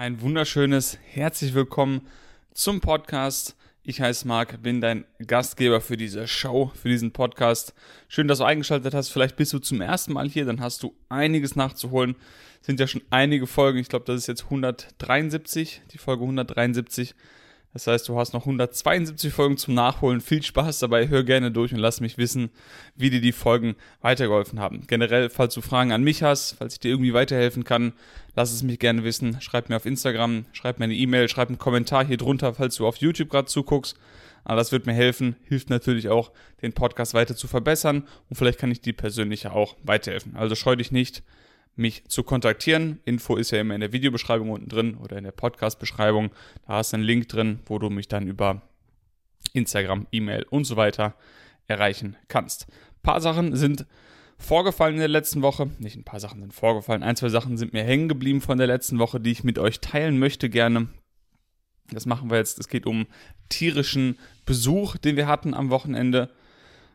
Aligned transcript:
Ein 0.00 0.22
wunderschönes 0.22 0.96
herzlich 1.12 1.52
willkommen 1.52 2.08
zum 2.54 2.80
Podcast. 2.80 3.54
Ich 3.82 4.00
heiße 4.00 4.26
Marc, 4.26 4.62
bin 4.62 4.80
dein 4.80 5.04
Gastgeber 5.26 5.82
für 5.82 5.98
diese 5.98 6.26
Show, 6.26 6.72
für 6.74 6.88
diesen 6.88 7.12
Podcast. 7.12 7.74
Schön, 8.08 8.26
dass 8.26 8.38
du 8.38 8.44
eingeschaltet 8.44 8.94
hast. 8.94 9.10
Vielleicht 9.10 9.36
bist 9.36 9.52
du 9.52 9.58
zum 9.58 9.82
ersten 9.82 10.14
Mal 10.14 10.26
hier, 10.26 10.46
dann 10.46 10.62
hast 10.62 10.82
du 10.82 10.94
einiges 11.10 11.54
nachzuholen. 11.54 12.16
Sind 12.62 12.80
ja 12.80 12.86
schon 12.86 13.02
einige 13.10 13.46
Folgen. 13.46 13.78
Ich 13.78 13.90
glaube, 13.90 14.06
das 14.06 14.16
ist 14.16 14.26
jetzt 14.26 14.44
173, 14.44 15.82
die 15.92 15.98
Folge 15.98 16.22
173. 16.22 17.14
Das 17.72 17.86
heißt, 17.86 18.08
du 18.08 18.18
hast 18.18 18.32
noch 18.32 18.42
172 18.42 19.32
Folgen 19.32 19.56
zum 19.56 19.74
Nachholen. 19.74 20.20
Viel 20.20 20.42
Spaß 20.42 20.80
dabei, 20.80 21.08
hör 21.08 21.22
gerne 21.22 21.52
durch 21.52 21.72
und 21.72 21.78
lass 21.78 22.00
mich 22.00 22.18
wissen, 22.18 22.50
wie 22.96 23.10
dir 23.10 23.20
die 23.20 23.32
Folgen 23.32 23.76
weitergeholfen 24.00 24.58
haben. 24.58 24.86
Generell, 24.88 25.30
falls 25.30 25.54
du 25.54 25.60
Fragen 25.60 25.92
an 25.92 26.02
mich 26.02 26.24
hast, 26.24 26.56
falls 26.58 26.74
ich 26.74 26.80
dir 26.80 26.90
irgendwie 26.90 27.14
weiterhelfen 27.14 27.62
kann, 27.62 27.92
lass 28.34 28.52
es 28.52 28.64
mich 28.64 28.80
gerne 28.80 29.04
wissen. 29.04 29.40
Schreib 29.40 29.68
mir 29.68 29.76
auf 29.76 29.86
Instagram, 29.86 30.46
schreib 30.52 30.80
mir 30.80 30.86
eine 30.86 30.94
E-Mail, 30.94 31.28
schreib 31.28 31.48
einen 31.48 31.58
Kommentar 31.58 32.04
hier 32.04 32.16
drunter, 32.16 32.54
falls 32.54 32.74
du 32.74 32.86
auf 32.86 32.96
YouTube 32.96 33.30
gerade 33.30 33.46
zuguckst. 33.46 33.96
Aber 34.42 34.56
das 34.56 34.72
wird 34.72 34.86
mir 34.86 34.94
helfen, 34.94 35.36
hilft 35.44 35.70
natürlich 35.70 36.08
auch, 36.08 36.32
den 36.62 36.72
Podcast 36.72 37.14
weiter 37.14 37.36
zu 37.36 37.46
verbessern 37.46 38.08
und 38.28 38.36
vielleicht 38.36 38.58
kann 38.58 38.70
ich 38.70 38.80
dir 38.80 38.94
persönlich 38.94 39.46
auch 39.46 39.76
weiterhelfen. 39.84 40.34
Also 40.34 40.54
scheu 40.54 40.76
dich 40.76 40.92
nicht, 40.92 41.22
mich 41.80 42.04
zu 42.08 42.22
kontaktieren. 42.22 43.00
Info 43.04 43.36
ist 43.36 43.50
ja 43.50 43.60
immer 43.60 43.74
in 43.74 43.80
der 43.80 43.92
Videobeschreibung 43.92 44.50
unten 44.50 44.68
drin 44.68 44.96
oder 44.96 45.16
in 45.16 45.24
der 45.24 45.32
Podcast-Beschreibung. 45.32 46.30
Da 46.66 46.74
hast 46.74 46.92
du 46.92 46.98
einen 46.98 47.04
Link 47.04 47.28
drin, 47.28 47.60
wo 47.66 47.78
du 47.78 47.90
mich 47.90 48.06
dann 48.06 48.28
über 48.28 48.62
Instagram, 49.54 50.06
E-Mail 50.12 50.44
und 50.50 50.64
so 50.64 50.76
weiter 50.76 51.14
erreichen 51.66 52.16
kannst. 52.28 52.68
Ein 52.68 53.02
paar 53.02 53.20
Sachen 53.20 53.56
sind 53.56 53.86
vorgefallen 54.38 54.94
in 54.94 55.00
der 55.00 55.08
letzten 55.08 55.42
Woche. 55.42 55.70
Nicht 55.78 55.96
ein 55.96 56.04
paar 56.04 56.20
Sachen 56.20 56.40
sind 56.40 56.52
vorgefallen. 56.52 57.02
Ein, 57.02 57.16
zwei 57.16 57.30
Sachen 57.30 57.56
sind 57.56 57.72
mir 57.72 57.82
hängen 57.82 58.08
geblieben 58.08 58.40
von 58.40 58.58
der 58.58 58.66
letzten 58.66 58.98
Woche, 58.98 59.18
die 59.18 59.32
ich 59.32 59.42
mit 59.42 59.58
euch 59.58 59.80
teilen 59.80 60.18
möchte 60.18 60.50
gerne. 60.50 60.88
Das 61.90 62.06
machen 62.06 62.30
wir 62.30 62.36
jetzt. 62.36 62.58
Es 62.58 62.68
geht 62.68 62.86
um 62.86 63.06
tierischen 63.48 64.18
Besuch, 64.44 64.96
den 64.96 65.16
wir 65.16 65.26
hatten 65.26 65.54
am 65.54 65.70
Wochenende. 65.70 66.30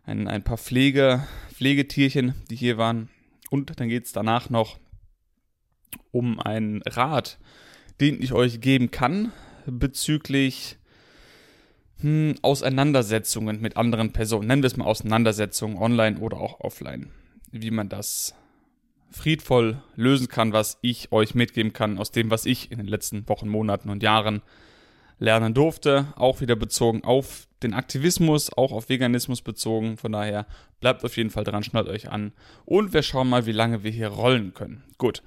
Ein, 0.05 0.27
ein 0.27 0.43
paar 0.43 0.57
Pflege, 0.57 1.27
Pflegetierchen, 1.53 2.35
die 2.49 2.55
hier 2.55 2.77
waren. 2.77 3.09
Und 3.49 3.79
dann 3.79 3.89
geht 3.89 4.05
es 4.05 4.11
danach 4.11 4.49
noch 4.49 4.79
um 6.11 6.39
einen 6.39 6.81
Rat, 6.83 7.39
den 7.99 8.21
ich 8.21 8.33
euch 8.33 8.61
geben 8.61 8.91
kann 8.91 9.31
bezüglich 9.65 10.77
hm, 11.99 12.35
Auseinandersetzungen 12.41 13.61
mit 13.61 13.77
anderen 13.77 14.11
Personen. 14.11 14.47
Nennen 14.47 14.63
wir 14.63 14.67
es 14.67 14.77
mal 14.77 14.85
Auseinandersetzungen, 14.85 15.77
online 15.77 16.19
oder 16.19 16.37
auch 16.37 16.59
offline. 16.59 17.11
Wie 17.51 17.71
man 17.71 17.89
das 17.89 18.35
friedvoll 19.11 19.81
lösen 19.95 20.27
kann, 20.27 20.51
was 20.51 20.77
ich 20.81 21.11
euch 21.11 21.35
mitgeben 21.35 21.71
kann 21.71 21.97
aus 21.97 22.11
dem, 22.11 22.29
was 22.29 22.45
ich 22.45 22.71
in 22.71 22.77
den 22.77 22.87
letzten 22.87 23.27
Wochen, 23.29 23.47
Monaten 23.47 23.89
und 23.89 24.03
Jahren 24.03 24.41
lernen 25.19 25.53
durfte. 25.53 26.13
Auch 26.17 26.41
wieder 26.41 26.55
bezogen 26.55 27.03
auf 27.03 27.47
den 27.65 27.73
Aktivismus, 27.73 28.51
auch 28.53 28.71
auf 28.71 28.89
Veganismus 28.89 29.41
bezogen. 29.41 29.97
Von 29.97 30.11
daher 30.11 30.45
bleibt 30.79 31.03
auf 31.03 31.17
jeden 31.17 31.29
Fall 31.29 31.43
dran, 31.43 31.63
schnallt 31.63 31.87
euch 31.87 32.09
an. 32.09 32.31
Und 32.65 32.93
wir 32.93 33.03
schauen 33.03 33.29
mal, 33.29 33.45
wie 33.45 33.51
lange 33.51 33.83
wir 33.83 33.91
hier 33.91 34.07
rollen 34.07 34.53
können. 34.53 34.83
Gut. 34.97 35.23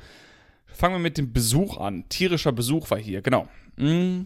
Fangen 0.66 0.94
wir 0.94 1.00
mit 1.00 1.18
dem 1.18 1.32
Besuch 1.32 1.78
an. 1.78 2.08
Tierischer 2.08 2.52
Besuch 2.52 2.90
war 2.90 2.98
hier, 2.98 3.22
genau. 3.22 3.48
Mm. 3.76 4.22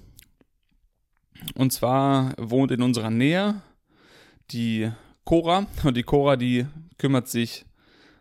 Und 1.54 1.72
zwar 1.72 2.34
wohnt 2.38 2.70
in 2.70 2.82
unserer 2.82 3.10
Nähe 3.10 3.62
die 4.50 4.90
Cora. 5.24 5.66
Und 5.82 5.96
die 5.96 6.02
Cora, 6.02 6.36
die 6.36 6.66
kümmert 6.98 7.28
sich 7.28 7.64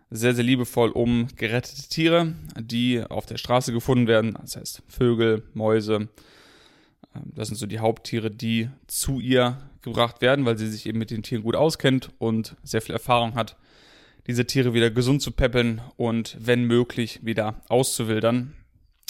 sehr, 0.09 0.35
sehr 0.35 0.43
liebevoll 0.43 0.89
um 0.91 1.27
gerettete 1.35 1.87
Tiere, 1.87 2.33
die 2.59 3.03
auf 3.03 3.25
der 3.25 3.37
Straße 3.37 3.71
gefunden 3.71 4.07
werden. 4.07 4.37
Das 4.39 4.55
heißt 4.55 4.83
Vögel, 4.87 5.43
Mäuse, 5.53 6.09
das 7.13 7.47
sind 7.49 7.57
so 7.57 7.65
die 7.65 7.79
Haupttiere, 7.79 8.31
die 8.31 8.69
zu 8.87 9.19
ihr 9.19 9.57
gebracht 9.81 10.21
werden, 10.21 10.45
weil 10.45 10.57
sie 10.57 10.69
sich 10.69 10.85
eben 10.85 10.99
mit 10.99 11.11
den 11.11 11.23
Tieren 11.23 11.43
gut 11.43 11.55
auskennt 11.55 12.11
und 12.19 12.55
sehr 12.63 12.81
viel 12.81 12.93
Erfahrung 12.93 13.35
hat, 13.35 13.57
diese 14.27 14.45
Tiere 14.45 14.73
wieder 14.73 14.91
gesund 14.91 15.21
zu 15.21 15.31
peppeln 15.31 15.81
und 15.97 16.37
wenn 16.39 16.63
möglich 16.65 17.19
wieder 17.23 17.61
auszuwildern, 17.67 18.55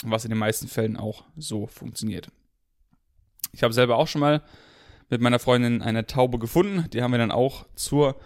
was 0.04 0.24
in 0.24 0.30
den 0.30 0.38
meisten 0.38 0.68
Fällen 0.68 0.96
auch 0.96 1.24
so 1.36 1.66
funktioniert. 1.66 2.28
Ich 3.52 3.62
habe 3.62 3.74
selber 3.74 3.98
auch 3.98 4.08
schon 4.08 4.20
mal 4.20 4.42
mit 5.10 5.20
meiner 5.20 5.38
Freundin 5.38 5.82
eine 5.82 6.06
Taube 6.06 6.38
gefunden, 6.38 6.86
die 6.92 7.02
haben 7.02 7.12
wir 7.12 7.18
dann 7.18 7.30
auch 7.30 7.66
zur 7.74 8.16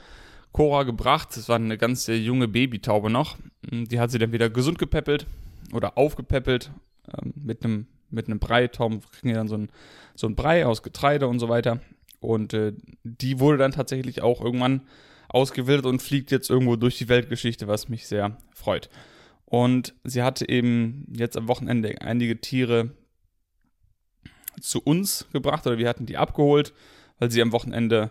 Cora 0.56 0.84
gebracht. 0.84 1.36
Das 1.36 1.50
war 1.50 1.56
eine 1.56 1.76
ganz 1.76 2.06
junge 2.06 2.48
Babytaube 2.48 3.10
noch. 3.10 3.36
Die 3.62 4.00
hat 4.00 4.10
sie 4.10 4.18
dann 4.18 4.32
wieder 4.32 4.48
gesund 4.48 4.78
gepäppelt 4.78 5.26
oder 5.72 5.98
aufgepäppelt 5.98 6.70
ähm, 7.12 7.34
mit 7.36 7.62
einem 7.62 7.88
mit 8.10 8.26
einem 8.26 8.38
Brei. 8.38 8.68
Tom 8.68 9.00
kriegen 9.12 9.30
ja 9.30 9.36
dann 9.36 9.48
so 9.48 9.56
ein, 9.56 9.70
so 10.14 10.26
ein 10.26 10.36
Brei 10.36 10.66
aus 10.66 10.82
Getreide 10.82 11.28
und 11.28 11.38
so 11.38 11.48
weiter. 11.48 11.80
Und 12.20 12.54
äh, 12.54 12.72
die 13.04 13.40
wurde 13.40 13.58
dann 13.58 13.72
tatsächlich 13.72 14.22
auch 14.22 14.40
irgendwann 14.40 14.82
ausgewildert 15.28 15.86
und 15.86 16.02
fliegt 16.02 16.30
jetzt 16.30 16.50
irgendwo 16.50 16.76
durch 16.76 16.98
die 16.98 17.08
Weltgeschichte, 17.08 17.68
was 17.68 17.88
mich 17.88 18.06
sehr 18.06 18.36
freut. 18.54 18.88
Und 19.44 19.94
sie 20.04 20.22
hatte 20.22 20.48
eben 20.48 21.06
jetzt 21.12 21.36
am 21.36 21.48
Wochenende 21.48 22.00
einige 22.00 22.40
Tiere 22.40 22.90
zu 24.60 24.80
uns 24.80 25.26
gebracht 25.32 25.66
oder 25.66 25.78
wir 25.78 25.88
hatten 25.88 26.06
die 26.06 26.16
abgeholt, 26.16 26.72
weil 27.18 27.30
sie 27.30 27.42
am 27.42 27.52
Wochenende 27.52 28.10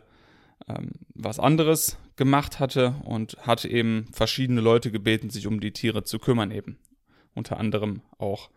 ähm, 0.68 0.92
was 1.14 1.40
anderes 1.40 1.98
gemacht 2.16 2.60
hatte 2.60 2.96
und 3.04 3.38
hatte 3.42 3.68
eben 3.68 4.08
verschiedene 4.14 4.62
Leute 4.62 4.92
gebeten, 4.92 5.30
sich 5.30 5.48
um 5.48 5.60
die 5.60 5.74
Tiere 5.74 6.04
zu 6.04 6.20
kümmern 6.20 6.52
eben. 6.52 6.78
Unter 7.34 7.58
anderem 7.58 8.02
auch 8.18 8.50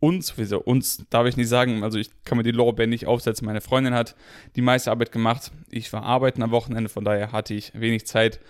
uns, 0.00 0.36
wieso 0.36 0.60
uns 0.60 1.06
darf 1.10 1.26
ich 1.26 1.36
nicht 1.36 1.48
sagen, 1.48 1.82
also 1.82 1.98
ich 1.98 2.10
kann 2.24 2.38
mir 2.38 2.44
die 2.44 2.50
Lorbeeren 2.50 2.90
nicht 2.90 3.06
aufsetzen. 3.06 3.46
Meine 3.46 3.60
Freundin 3.60 3.94
hat 3.94 4.14
die 4.54 4.62
meiste 4.62 4.90
Arbeit 4.90 5.12
gemacht. 5.12 5.52
Ich 5.70 5.92
war 5.92 6.02
arbeiten 6.02 6.42
am 6.42 6.50
Wochenende, 6.50 6.88
von 6.88 7.04
daher 7.04 7.32
hatte 7.32 7.54
ich 7.54 7.72
wenig 7.74 8.06
Zeit, 8.06 8.40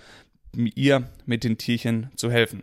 ihr 0.55 1.09
mit 1.25 1.45
den 1.45 1.59
Tierchen 1.59 2.11
zu 2.17 2.31
helfen. 2.31 2.63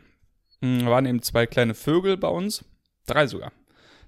Da 0.62 0.68
hm, 0.68 0.86
waren 0.86 1.06
eben 1.06 1.22
zwei 1.22 1.46
kleine 1.46 1.74
Vögel 1.74 2.18
bei 2.18 2.28
uns, 2.28 2.66
drei 3.06 3.28
sogar. 3.28 3.52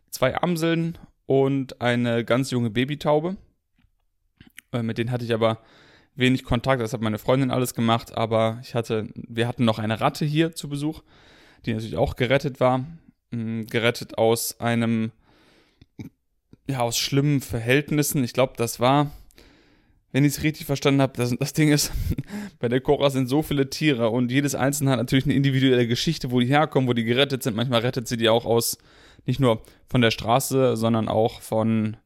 Zwei 0.09 0.41
Amseln 0.41 0.97
und 1.25 1.81
eine 1.81 2.23
ganz 2.23 2.51
junge 2.51 2.69
Babytaube. 2.69 3.37
Äh, 4.71 4.83
mit 4.83 4.97
denen 4.97 5.11
hatte 5.11 5.25
ich 5.25 5.33
aber 5.33 5.59
wenig 6.15 6.43
Kontakt, 6.43 6.81
das 6.81 6.93
hat 6.93 7.01
meine 7.01 7.17
Freundin 7.17 7.51
alles 7.51 7.73
gemacht, 7.73 8.15
aber 8.15 8.59
ich 8.61 8.73
hatte, 8.73 9.09
wir 9.15 9.47
hatten 9.47 9.65
noch 9.65 9.79
eine 9.79 9.99
Ratte 9.99 10.23
hier 10.25 10.55
zu 10.55 10.69
Besuch, 10.69 11.03
die 11.65 11.73
natürlich 11.73 11.97
auch 11.97 12.15
gerettet 12.15 12.59
war 12.61 12.85
gerettet 13.31 14.17
aus 14.17 14.59
einem, 14.59 15.11
ja, 16.67 16.79
aus 16.79 16.97
schlimmen 16.97 17.41
Verhältnissen. 17.41 18.23
Ich 18.23 18.33
glaube, 18.33 18.53
das 18.57 18.79
war, 18.79 19.11
wenn 20.11 20.23
ich 20.23 20.37
es 20.37 20.43
richtig 20.43 20.65
verstanden 20.65 21.01
habe, 21.01 21.13
das, 21.17 21.35
das 21.37 21.53
Ding 21.53 21.71
ist, 21.71 21.91
bei 22.59 22.69
der 22.69 22.81
Cora 22.81 23.09
sind 23.09 23.27
so 23.27 23.41
viele 23.41 23.69
Tiere 23.69 24.09
und 24.09 24.31
jedes 24.31 24.55
einzelne 24.55 24.91
hat 24.91 24.99
natürlich 24.99 25.25
eine 25.25 25.33
individuelle 25.33 25.87
Geschichte, 25.87 26.31
wo 26.31 26.39
die 26.39 26.47
herkommen, 26.47 26.87
wo 26.87 26.93
die 26.93 27.03
gerettet 27.03 27.43
sind. 27.43 27.55
Manchmal 27.55 27.81
rettet 27.81 28.07
sie 28.07 28.17
die 28.17 28.29
auch 28.29 28.45
aus, 28.45 28.77
nicht 29.25 29.39
nur 29.39 29.61
von 29.87 30.01
der 30.01 30.11
Straße, 30.11 30.77
sondern 30.77 31.07
auch 31.07 31.41
von, 31.41 31.97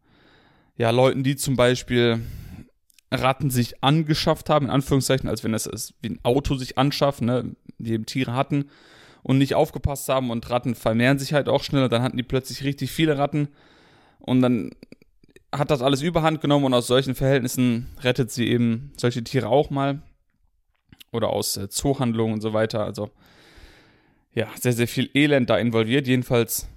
ja, 0.78 0.90
Leuten, 0.92 1.24
die 1.24 1.36
zum 1.36 1.56
Beispiel 1.56 2.22
Ratten 3.12 3.50
sich 3.50 3.84
angeschafft 3.84 4.50
haben, 4.50 4.68
in 4.68 4.72
Anführungszeichen, 4.72 5.30
als 5.30 5.44
wenn 5.44 5.52
das 5.52 5.94
wie 6.02 6.10
ein 6.10 6.20
Auto 6.24 6.56
sich 6.56 6.78
anschafft, 6.78 7.22
ne, 7.22 7.56
die 7.78 7.94
eben 7.94 8.06
Tiere 8.06 8.34
hatten 8.34 8.70
und 9.24 9.38
nicht 9.38 9.56
aufgepasst 9.56 10.10
haben 10.10 10.32
und 10.32 10.50
Ratten 10.50 10.76
vermehren 10.76 11.20
sich 11.20 11.34
halt 11.34 11.50
auch 11.50 11.64
schneller. 11.64 11.90
Dann 11.90 12.02
hatten 12.02 12.18
die 12.18 12.24
plötzlich 12.24 12.64
richtig 12.64 12.92
viele 12.92 13.18
Ratten 13.18 13.50
und 14.20 14.42
dann 14.42 14.72
hat 15.52 15.72
das 15.72 15.82
alles 15.82 16.02
Überhand 16.02 16.42
genommen 16.42 16.66
und 16.66 16.74
aus 16.74 16.88
solchen 16.88 17.16
Verhältnissen 17.16 17.88
rettet 18.02 18.32
sie 18.32 18.48
eben 18.48 18.92
solche 18.98 19.24
Tiere 19.24 19.50
auch 19.50 19.70
mal. 19.70 20.02
Oder 21.12 21.30
aus 21.30 21.58
äh, 21.58 21.70
Zoohandlungen 21.70 22.36
und 22.36 22.42
so 22.42 22.54
weiter. 22.54 22.84
Also 22.84 23.10
ja, 24.34 24.48
sehr, 24.60 24.74
sehr 24.74 24.88
viel 24.88 25.10
Elend 25.16 25.50
da 25.50 25.58
involviert. 25.58 26.08
Jedenfalls 26.08 26.68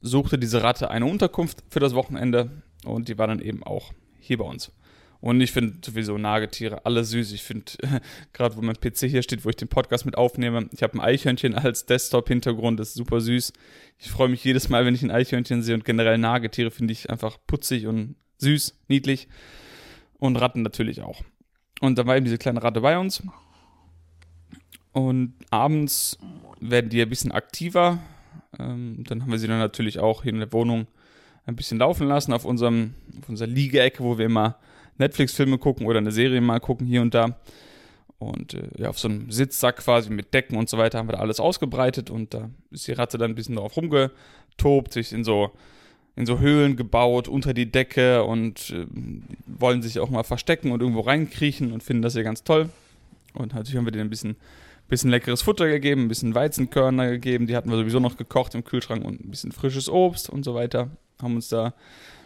suchte 0.00 0.38
diese 0.38 0.62
Ratte 0.62 0.90
eine 0.90 1.06
Unterkunft 1.06 1.64
für 1.68 1.80
das 1.80 1.94
Wochenende 1.94 2.62
und 2.84 3.08
die 3.08 3.18
war 3.18 3.26
dann 3.26 3.40
eben 3.40 3.64
auch 3.64 3.92
hier 4.20 4.38
bei 4.38 4.44
uns. 4.44 4.70
Und 5.20 5.40
ich 5.40 5.50
finde 5.50 5.78
sowieso 5.84 6.16
Nagetiere 6.16 6.86
alle 6.86 7.02
süß. 7.02 7.32
Ich 7.32 7.42
finde, 7.42 7.72
gerade 8.32 8.56
wo 8.56 8.62
mein 8.62 8.76
PC 8.76 9.00
hier 9.08 9.22
steht, 9.22 9.44
wo 9.44 9.48
ich 9.48 9.56
den 9.56 9.68
Podcast 9.68 10.06
mit 10.06 10.16
aufnehme, 10.16 10.68
ich 10.72 10.82
habe 10.82 10.94
ein 10.94 11.00
Eichhörnchen 11.00 11.54
als 11.54 11.86
Desktop-Hintergrund, 11.86 12.78
das 12.78 12.90
ist 12.90 12.94
super 12.94 13.20
süß. 13.20 13.52
Ich 13.98 14.10
freue 14.10 14.28
mich 14.28 14.44
jedes 14.44 14.68
Mal, 14.68 14.84
wenn 14.84 14.94
ich 14.94 15.02
ein 15.02 15.10
Eichhörnchen 15.10 15.62
sehe 15.62 15.74
und 15.74 15.84
generell 15.84 16.18
Nagetiere 16.18 16.70
finde 16.70 16.92
ich 16.92 17.10
einfach 17.10 17.38
putzig 17.46 17.86
und 17.86 18.14
süß, 18.38 18.78
niedlich. 18.86 19.28
Und 20.18 20.36
Ratten 20.36 20.62
natürlich 20.62 21.02
auch. 21.02 21.22
Und 21.80 21.98
dann 21.98 22.06
war 22.06 22.16
eben 22.16 22.24
diese 22.24 22.38
kleine 22.38 22.62
Ratte 22.62 22.80
bei 22.80 22.98
uns. 22.98 23.22
Und 24.92 25.34
abends 25.50 26.18
werden 26.60 26.90
die 26.90 27.02
ein 27.02 27.08
bisschen 27.08 27.32
aktiver. 27.32 27.98
Ähm, 28.58 29.04
dann 29.06 29.22
haben 29.22 29.30
wir 29.30 29.38
sie 29.38 29.46
dann 29.46 29.58
natürlich 29.58 29.98
auch 29.98 30.22
hier 30.22 30.32
in 30.32 30.40
der 30.40 30.52
Wohnung 30.52 30.86
ein 31.44 31.56
bisschen 31.56 31.78
laufen 31.78 32.08
lassen 32.08 32.32
auf 32.32 32.44
unserem, 32.44 32.94
auf 33.20 33.28
unserer 33.28 33.48
Liegeecke, 33.48 34.02
wo 34.02 34.18
wir 34.18 34.26
immer 34.26 34.58
Netflix-Filme 34.98 35.58
gucken 35.58 35.86
oder 35.86 35.98
eine 35.98 36.12
Serie 36.12 36.40
mal 36.40 36.60
gucken 36.60 36.86
hier 36.86 37.02
und 37.02 37.14
da. 37.14 37.38
Und 38.18 38.54
äh, 38.54 38.68
ja, 38.78 38.88
auf 38.88 38.98
so 38.98 39.08
einem 39.08 39.30
Sitzsack 39.30 39.76
quasi 39.76 40.10
mit 40.10 40.34
Decken 40.34 40.56
und 40.56 40.68
so 40.68 40.76
weiter 40.76 40.98
haben 40.98 41.08
wir 41.08 41.12
da 41.12 41.20
alles 41.20 41.38
ausgebreitet 41.38 42.10
und 42.10 42.34
da 42.34 42.50
ist 42.70 42.86
die 42.88 42.92
Ratte 42.92 43.16
dann 43.16 43.30
ein 43.32 43.34
bisschen 43.34 43.56
drauf 43.56 43.76
rumgetobt, 43.76 44.92
sich 44.92 45.12
in 45.12 45.24
so 45.24 45.52
in 46.18 46.26
so 46.26 46.40
Höhlen 46.40 46.74
gebaut, 46.74 47.28
unter 47.28 47.54
die 47.54 47.70
Decke 47.70 48.24
und 48.24 48.70
äh, 48.70 48.86
wollen 49.46 49.82
sich 49.82 50.00
auch 50.00 50.10
mal 50.10 50.24
verstecken 50.24 50.72
und 50.72 50.80
irgendwo 50.80 51.02
reinkriechen 51.02 51.70
und 51.70 51.84
finden 51.84 52.02
das 52.02 52.14
hier 52.14 52.24
ganz 52.24 52.42
toll. 52.42 52.70
Und 53.34 53.54
natürlich 53.54 53.76
haben 53.76 53.84
wir 53.84 53.92
denen 53.92 54.08
ein 54.08 54.10
bisschen, 54.10 54.34
bisschen 54.88 55.10
leckeres 55.10 55.42
Futter 55.42 55.68
gegeben, 55.68 56.02
ein 56.02 56.08
bisschen 56.08 56.34
Weizenkörner 56.34 57.08
gegeben, 57.08 57.46
die 57.46 57.54
hatten 57.54 57.70
wir 57.70 57.76
sowieso 57.76 58.00
noch 58.00 58.16
gekocht 58.16 58.56
im 58.56 58.64
Kühlschrank 58.64 59.04
und 59.04 59.24
ein 59.24 59.30
bisschen 59.30 59.52
frisches 59.52 59.88
Obst 59.88 60.28
und 60.28 60.44
so 60.44 60.54
weiter. 60.54 60.90
Haben 61.22 61.36
uns 61.36 61.50
da 61.50 61.72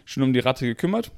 schön 0.07 0.23
um 0.23 0.33
die 0.33 0.41
Ratte 0.41 0.65
gekümmert. 0.65 1.11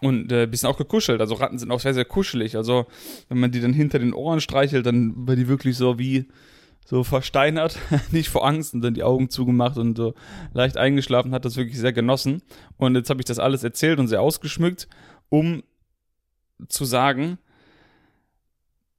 Und 0.00 0.30
äh, 0.32 0.46
bisschen 0.46 0.68
auch 0.68 0.76
gekuschelt. 0.76 1.20
Also 1.20 1.34
Ratten 1.34 1.58
sind 1.58 1.70
auch 1.70 1.80
sehr, 1.80 1.94
sehr 1.94 2.04
kuschelig. 2.04 2.56
Also 2.56 2.86
wenn 3.28 3.38
man 3.38 3.50
die 3.50 3.60
dann 3.60 3.72
hinter 3.72 3.98
den 3.98 4.12
Ohren 4.12 4.40
streichelt, 4.40 4.86
dann 4.86 5.12
war 5.26 5.36
die 5.36 5.48
wirklich 5.48 5.76
so 5.76 5.98
wie 5.98 6.26
so 6.84 7.04
versteinert, 7.04 7.78
nicht 8.12 8.28
vor 8.30 8.46
Angst 8.46 8.72
und 8.72 8.80
dann 8.80 8.94
die 8.94 9.02
Augen 9.02 9.28
zugemacht 9.28 9.76
und 9.76 9.96
so 9.96 10.14
leicht 10.54 10.78
eingeschlafen, 10.78 11.32
hat 11.32 11.44
das 11.44 11.56
wirklich 11.56 11.78
sehr 11.78 11.92
genossen. 11.92 12.42
Und 12.78 12.94
jetzt 12.94 13.10
habe 13.10 13.20
ich 13.20 13.26
das 13.26 13.38
alles 13.38 13.62
erzählt 13.62 13.98
und 13.98 14.08
sehr 14.08 14.22
ausgeschmückt, 14.22 14.88
um 15.28 15.62
zu 16.68 16.86
sagen, 16.86 17.38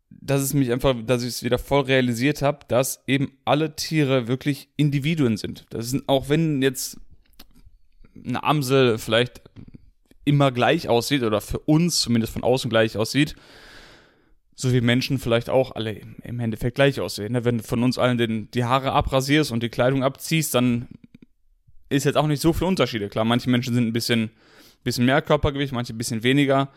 dass 0.09 0.42
es 0.42 0.53
mich 0.53 0.71
einfach, 0.71 0.95
dass 1.06 1.24
ich 1.24 1.30
es 1.30 1.44
wieder 1.44 1.57
voll 1.57 1.81
realisiert 1.81 2.42
habe, 2.42 2.59
dass 2.68 3.03
eben 3.07 3.38
alle 3.45 3.75
Tiere 3.75 4.27
wirklich 4.27 4.69
Individuen 4.75 5.38
sind. 5.38 5.65
Das 5.71 5.89
sind, 5.89 6.07
auch 6.07 6.30
wenn 6.30 6.62
jetzt 6.62 7.00
eine 8.15 8.44
Amsel 8.44 8.97
vielleicht 8.97 9.42
immer 10.30 10.52
gleich 10.52 10.88
aussieht 10.88 11.24
oder 11.24 11.42
für 11.42 11.58
uns 11.58 12.02
zumindest 12.02 12.34
von 12.34 12.44
außen 12.44 12.70
gleich 12.70 12.98
aussieht, 12.98 13.36
so 14.56 14.72
wie 14.72 14.80
Menschen 14.80 15.18
vielleicht 15.18 15.50
auch 15.50 15.72
alle 15.72 16.00
im 16.22 16.40
Endeffekt 16.40 16.76
gleich 16.76 17.00
aussehen. 17.00 17.31
Ne? 17.34 17.46
Wenn 17.46 17.58
du 17.58 17.64
von 17.64 17.81
uns 17.81 17.98
allen 17.98 18.20
den, 18.20 18.52
die 18.52 18.64
Haare 18.64 18.92
abrasierst 18.92 19.52
und 19.52 19.64
die 19.64 19.70
Kleidung 19.70 20.04
abziehst, 20.04 20.54
dann 20.54 20.88
ist 21.90 22.04
jetzt 22.04 22.16
auch 22.16 22.28
nicht 22.28 22.42
so 22.42 22.54
viel 22.54 22.68
Unterschiede. 22.68 23.10
Klar, 23.10 23.26
manche 23.26 23.50
Menschen 23.50 23.74
sind 23.74 23.88
ein 23.88 23.94
bisschen, 23.94 24.30
bisschen 24.84 25.06
mehr 25.06 25.24
Körpergewicht, 25.24 25.74
manche 25.74 25.94
ein 25.94 25.98
bisschen 25.98 26.22
weniger. 26.22 26.70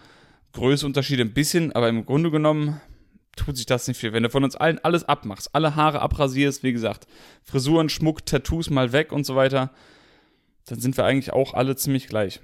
Größenunterschiede 0.52 1.22
ein 1.22 1.34
bisschen, 1.34 1.72
aber 1.72 1.90
im 1.90 2.06
Grunde 2.06 2.30
genommen 2.30 2.80
tut 3.36 3.58
sich 3.58 3.66
das 3.66 3.86
nicht 3.86 4.00
viel. 4.00 4.14
Wenn 4.14 4.22
du 4.22 4.30
von 4.30 4.44
uns 4.44 4.56
allen 4.56 4.78
alles 4.78 5.04
abmachst, 5.04 5.54
alle 5.54 5.76
Haare 5.76 6.00
abrasierst, 6.00 6.62
wie 6.62 6.72
gesagt, 6.72 7.06
Frisuren, 7.42 7.90
Schmuck, 7.90 8.24
Tattoos 8.24 8.70
mal 8.70 8.92
weg 8.92 9.12
und 9.12 9.24
so 9.24 9.36
weiter, 9.36 9.70
dann 10.66 10.80
sind 10.80 10.96
wir 10.96 11.04
eigentlich 11.04 11.32
auch 11.34 11.52
alle 11.52 11.76
ziemlich 11.76 12.06
gleich. 12.06 12.40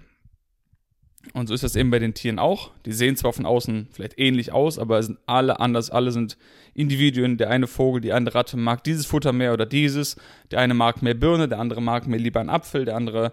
Und 1.32 1.48
so 1.48 1.54
ist 1.54 1.64
das 1.64 1.76
eben 1.76 1.90
bei 1.90 1.98
den 1.98 2.14
Tieren 2.14 2.38
auch. 2.38 2.70
Die 2.86 2.92
sehen 2.92 3.16
zwar 3.16 3.32
von 3.32 3.44
außen 3.44 3.88
vielleicht 3.90 4.18
ähnlich 4.18 4.52
aus, 4.52 4.78
aber 4.78 5.02
sind 5.02 5.18
alle 5.26 5.60
anders. 5.60 5.90
Alle 5.90 6.12
sind 6.12 6.38
Individuen. 6.74 7.38
Der 7.38 7.50
eine 7.50 7.66
Vogel, 7.66 8.00
die 8.00 8.12
andere 8.12 8.36
Ratte 8.36 8.56
mag 8.56 8.84
dieses 8.84 9.06
Futter 9.06 9.32
mehr 9.32 9.52
oder 9.52 9.66
dieses. 9.66 10.16
Der 10.50 10.60
eine 10.60 10.74
mag 10.74 11.02
mehr 11.02 11.14
Birne, 11.14 11.48
der 11.48 11.58
andere 11.58 11.82
mag 11.82 12.06
mehr 12.06 12.20
lieber 12.20 12.40
einen 12.40 12.50
Apfel, 12.50 12.84
der 12.84 12.96
andere, 12.96 13.32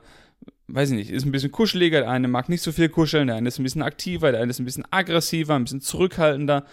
weiß 0.67 0.89
ich 0.91 0.95
nicht, 0.95 1.11
ist 1.11 1.25
ein 1.25 1.31
bisschen 1.31 1.51
kuscheliger, 1.51 2.01
der 2.01 2.09
eine 2.09 2.27
mag 2.27 2.49
nicht 2.49 2.63
so 2.63 2.71
viel 2.71 2.89
kuscheln, 2.89 3.27
der 3.27 3.35
eine 3.35 3.47
ist 3.47 3.59
ein 3.59 3.63
bisschen 3.63 3.83
aktiver, 3.83 4.31
der 4.31 4.41
eine 4.41 4.49
ist 4.49 4.59
ein 4.59 4.65
bisschen 4.65 4.85
aggressiver, 4.91 5.55
ein 5.55 5.63
bisschen 5.63 5.81
zurückhaltender. 5.81 6.65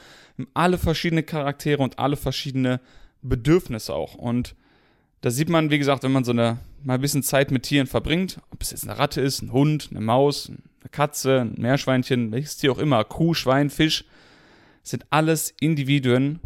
Alle 0.54 0.78
verschiedene 0.78 1.22
Charaktere 1.22 1.82
und 1.82 1.98
alle 1.98 2.16
verschiedene 2.16 2.80
Bedürfnisse 3.20 3.94
auch. 3.94 4.14
Und 4.14 4.56
da 5.20 5.30
sieht 5.30 5.50
man, 5.50 5.70
wie 5.70 5.78
gesagt, 5.78 6.02
wenn 6.02 6.12
man 6.12 6.24
so 6.24 6.32
eine 6.32 6.58
mal 6.82 6.94
ein 6.94 7.00
bisschen 7.00 7.22
Zeit 7.22 7.50
mit 7.50 7.62
Tieren 7.62 7.86
verbringt, 7.86 8.40
ob 8.50 8.62
es 8.62 8.72
jetzt 8.72 8.88
eine 8.88 8.98
Ratte 8.98 9.20
ist, 9.20 9.40
ein 9.42 9.52
Hund, 9.52 9.90
eine 9.90 10.00
Maus, 10.00 10.50
eine 10.82 10.90
Katze, 10.90 11.40
ein 11.40 11.54
Meerschweinchen, 11.56 12.32
welches 12.32 12.56
Tier 12.56 12.72
auch 12.72 12.78
immer, 12.78 13.04
Kuh, 13.04 13.34
Schwein, 13.34 13.70
Fisch, 13.70 14.04
sind 14.82 15.06
alles 15.10 15.54
Individuen. 15.60 16.40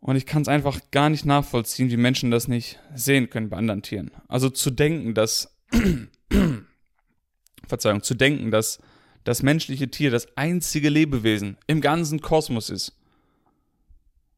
Und 0.00 0.16
ich 0.16 0.26
kann 0.26 0.42
es 0.42 0.48
einfach 0.48 0.80
gar 0.92 1.10
nicht 1.10 1.24
nachvollziehen, 1.24 1.90
wie 1.90 1.96
Menschen 1.96 2.30
das 2.30 2.48
nicht 2.48 2.78
sehen 2.94 3.28
können 3.30 3.50
bei 3.50 3.56
anderen 3.56 3.82
Tieren. 3.82 4.12
Also 4.28 4.48
zu 4.48 4.70
denken, 4.70 5.14
dass, 5.14 5.56
Verzeihung, 7.66 8.02
zu 8.02 8.14
denken, 8.14 8.50
dass 8.50 8.78
das 9.24 9.42
menschliche 9.42 9.90
Tier 9.90 10.10
das 10.10 10.36
einzige 10.36 10.88
Lebewesen 10.88 11.58
im 11.66 11.80
ganzen 11.80 12.20
Kosmos 12.20 12.70
ist, 12.70 12.96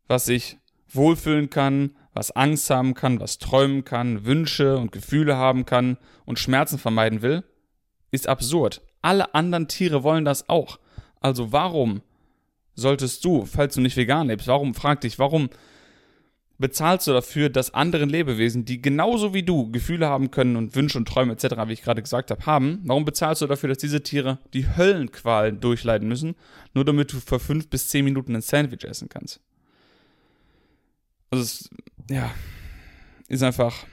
was 0.09 0.25
sich 0.25 0.57
wohlfühlen 0.89 1.51
kann, 1.51 1.95
was 2.13 2.33
Angst 2.33 2.71
haben 2.71 2.95
kann, 2.95 3.21
was 3.21 3.39
träumen 3.39 3.85
kann, 3.85 4.25
Wünsche 4.25 4.79
und 4.79 4.91
Gefühle 4.91 5.37
haben 5.37 5.65
kann 5.65 5.97
und 6.25 6.39
Schmerzen 6.39 6.79
vermeiden 6.79 7.23
will, 7.23 7.45
ist 8.11 8.29
absurd. 8.29 8.83
Alle 9.03 9.35
anderen 9.35 9.69
Tiere 9.69 10.03
wollen 10.03 10.25
das 10.25 10.49
auch. 10.49 10.79
Also 11.21 11.53
warum 11.53 12.03
solltest 12.75 13.25
du, 13.25 13.45
falls 13.45 13.75
du 13.75 13.81
nicht 13.81 13.97
vegan 13.97 14.29
lebst, 14.29 14.49
warum 14.49 14.75
frag 14.75 15.01
dich, 15.03 15.19
warum 15.19 15.51
bezahlst 16.59 17.07
du 17.07 17.13
dafür, 17.13 17.49
dass 17.49 17.73
andere 17.73 18.05
Lebewesen, 18.05 18.67
die 18.67 18.83
genauso 18.83 19.33
wie 19.33 19.43
du 19.43 19.71
Gefühle 19.73 20.09
haben 20.09 20.31
können 20.31 20.57
und 20.57 20.77
Wünsche 20.77 20.99
und 20.99 21.09
Träume 21.09 21.33
etc., 21.33 21.55
wie 21.67 21.73
ich 21.73 21.83
gerade 21.83 22.03
gesagt 22.03 22.31
habe, 22.31 22.45
haben, 22.45 22.81
warum 22.85 23.07
bezahlst 23.07 23.41
du 23.41 23.47
dafür, 23.47 23.71
dass 23.71 23.79
diese 23.79 24.03
Tiere 24.03 24.39
die 24.53 24.67
Höllenqualen 24.77 25.61
durchleiden 25.61 26.07
müssen, 26.07 26.37
nur 26.75 26.85
damit 26.85 27.13
du 27.13 27.21
für 27.21 27.41
fünf 27.41 27.69
bis 27.69 27.89
zehn 27.89 28.05
Minuten 28.05 28.37
ein 28.37 28.43
Sandwich 28.43 28.85
essen 28.85 29.09
kannst? 29.09 29.41
Also 31.31 31.45
es, 31.45 31.71
ja, 32.11 32.31
ist 33.29 33.43
einfach 33.43 33.87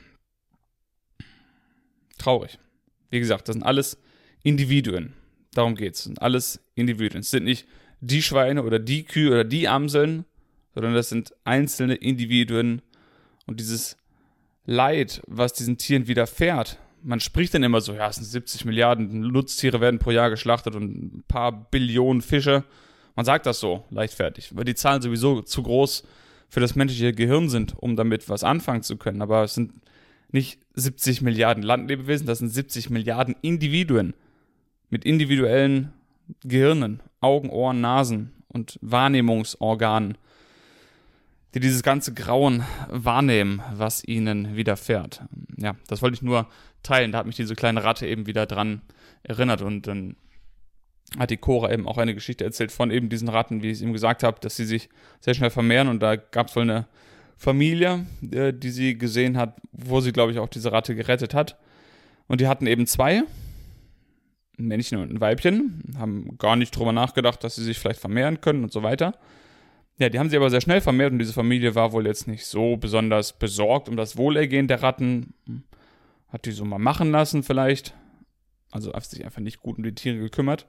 traurig. 2.17 2.59
Wie 3.09 3.19
gesagt, 3.19 3.47
das 3.47 3.53
sind 3.53 3.63
alles 3.63 3.97
Individuen. 4.47 5.11
Darum 5.53 5.75
geht 5.75 5.95
es. 5.95 6.09
alles 6.19 6.61
Individuen. 6.75 7.19
Es 7.19 7.31
sind 7.31 7.43
nicht 7.43 7.67
die 7.99 8.21
Schweine 8.21 8.63
oder 8.63 8.79
die 8.79 9.03
Kühe 9.03 9.29
oder 9.29 9.43
die 9.43 9.67
Amseln, 9.67 10.23
sondern 10.73 10.93
das 10.93 11.09
sind 11.09 11.33
einzelne 11.43 11.95
Individuen. 11.95 12.81
Und 13.45 13.59
dieses 13.59 13.97
Leid, 14.65 15.21
was 15.27 15.51
diesen 15.51 15.77
Tieren 15.77 16.07
widerfährt, 16.07 16.77
man 17.03 17.19
spricht 17.19 17.55
dann 17.55 17.63
immer 17.63 17.81
so, 17.81 17.93
ja, 17.93 18.07
es 18.07 18.15
sind 18.15 18.25
70 18.25 18.63
Milliarden 18.63 19.19
Nutztiere 19.19 19.81
werden 19.81 19.99
pro 19.99 20.11
Jahr 20.11 20.29
geschlachtet 20.29 20.75
und 20.75 21.17
ein 21.17 21.23
paar 21.27 21.51
Billionen 21.69 22.21
Fische. 22.21 22.63
Man 23.17 23.25
sagt 23.25 23.47
das 23.47 23.59
so, 23.59 23.83
leichtfertig, 23.89 24.55
weil 24.55 24.63
die 24.63 24.75
Zahlen 24.75 25.01
sowieso 25.01 25.41
zu 25.41 25.61
groß 25.61 26.03
für 26.47 26.61
das 26.61 26.75
menschliche 26.75 27.11
Gehirn 27.11 27.49
sind, 27.49 27.77
um 27.77 27.97
damit 27.97 28.29
was 28.29 28.45
anfangen 28.45 28.83
zu 28.83 28.95
können. 28.95 29.21
Aber 29.21 29.43
es 29.43 29.55
sind 29.55 29.73
nicht 30.31 30.59
70 30.75 31.21
Milliarden 31.21 31.63
Landlebewesen, 31.63 32.27
das 32.27 32.39
sind 32.39 32.49
70 32.49 32.89
Milliarden 32.89 33.35
Individuen 33.41 34.13
mit 34.89 35.05
individuellen 35.05 35.93
Gehirnen, 36.43 37.01
Augen, 37.21 37.49
Ohren, 37.49 37.81
Nasen 37.81 38.33
und 38.47 38.77
Wahrnehmungsorganen, 38.81 40.17
die 41.53 41.59
dieses 41.59 41.83
ganze 41.83 42.13
Grauen 42.13 42.63
wahrnehmen, 42.89 43.61
was 43.73 44.03
ihnen 44.03 44.55
widerfährt. 44.55 45.23
Ja, 45.57 45.75
das 45.87 46.01
wollte 46.01 46.15
ich 46.15 46.21
nur 46.21 46.47
teilen. 46.83 47.11
Da 47.11 47.19
hat 47.19 47.25
mich 47.25 47.35
diese 47.35 47.55
kleine 47.55 47.83
Ratte 47.83 48.05
eben 48.07 48.27
wieder 48.27 48.45
dran 48.45 48.81
erinnert 49.23 49.61
und 49.61 49.87
dann 49.87 50.15
hat 51.17 51.29
die 51.29 51.37
Cora 51.37 51.71
eben 51.71 51.87
auch 51.87 51.97
eine 51.97 52.13
Geschichte 52.13 52.43
erzählt 52.43 52.71
von 52.71 52.91
eben 52.91 53.09
diesen 53.09 53.29
Ratten, 53.29 53.63
wie 53.63 53.67
ich 53.67 53.77
es 53.77 53.81
ihm 53.81 53.93
gesagt 53.93 54.23
habe, 54.23 54.39
dass 54.41 54.57
sie 54.57 54.65
sich 54.65 54.89
sehr 55.21 55.33
schnell 55.33 55.49
vermehren 55.49 55.87
und 55.87 56.01
da 56.01 56.17
gab 56.17 56.47
es 56.47 56.55
wohl 56.55 56.63
eine 56.63 56.87
Familie, 57.37 58.05
äh, 58.31 58.51
die 58.51 58.71
sie 58.71 58.97
gesehen 58.97 59.37
hat, 59.37 59.57
wo 59.71 60.01
sie, 60.01 60.11
glaube 60.11 60.31
ich, 60.31 60.39
auch 60.39 60.49
diese 60.49 60.71
Ratte 60.71 60.95
gerettet 60.95 61.33
hat. 61.33 61.57
Und 62.27 62.41
die 62.41 62.47
hatten 62.47 62.67
eben 62.67 62.87
zwei, 62.87 63.23
ein 64.57 64.67
Männchen 64.67 64.99
und 64.99 65.11
ein 65.11 65.21
Weibchen, 65.21 65.83
haben 65.97 66.37
gar 66.37 66.55
nicht 66.55 66.75
drüber 66.75 66.91
nachgedacht, 66.91 67.43
dass 67.43 67.55
sie 67.55 67.63
sich 67.63 67.77
vielleicht 67.77 67.99
vermehren 67.99 68.41
können 68.41 68.63
und 68.63 68.71
so 68.71 68.83
weiter. 68.83 69.13
Ja, 69.99 70.09
die 70.09 70.19
haben 70.19 70.29
sie 70.29 70.37
aber 70.37 70.49
sehr 70.49 70.61
schnell 70.61 70.81
vermehrt 70.81 71.11
und 71.11 71.19
diese 71.19 71.33
Familie 71.33 71.73
war 71.73 71.91
wohl 71.91 72.05
jetzt 72.05 72.27
nicht 72.27 72.45
so 72.45 72.77
besonders 72.77 73.33
besorgt 73.33 73.89
um 73.89 73.97
das 73.97 74.17
Wohlergehen 74.17 74.67
der 74.67 74.83
Ratten. 74.83 75.33
Hat 76.27 76.45
die 76.45 76.51
so 76.51 76.65
mal 76.65 76.77
machen 76.77 77.11
lassen 77.11 77.41
vielleicht. 77.41 77.95
Also 78.71 78.93
hat 78.93 79.05
sich 79.05 79.25
einfach 79.25 79.41
nicht 79.41 79.59
gut 79.59 79.77
um 79.77 79.83
die 79.83 79.95
Tiere 79.95 80.17
gekümmert. 80.17 80.67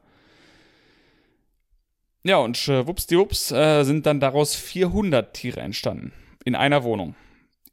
Ja, 2.24 2.38
und 2.38 2.56
schwuppsdiwupps 2.56 3.52
äh, 3.52 3.84
sind 3.84 4.06
dann 4.06 4.20
daraus 4.20 4.54
400 4.54 5.34
Tiere 5.34 5.60
entstanden. 5.60 6.12
In 6.44 6.54
einer 6.54 6.84
Wohnung. 6.84 7.14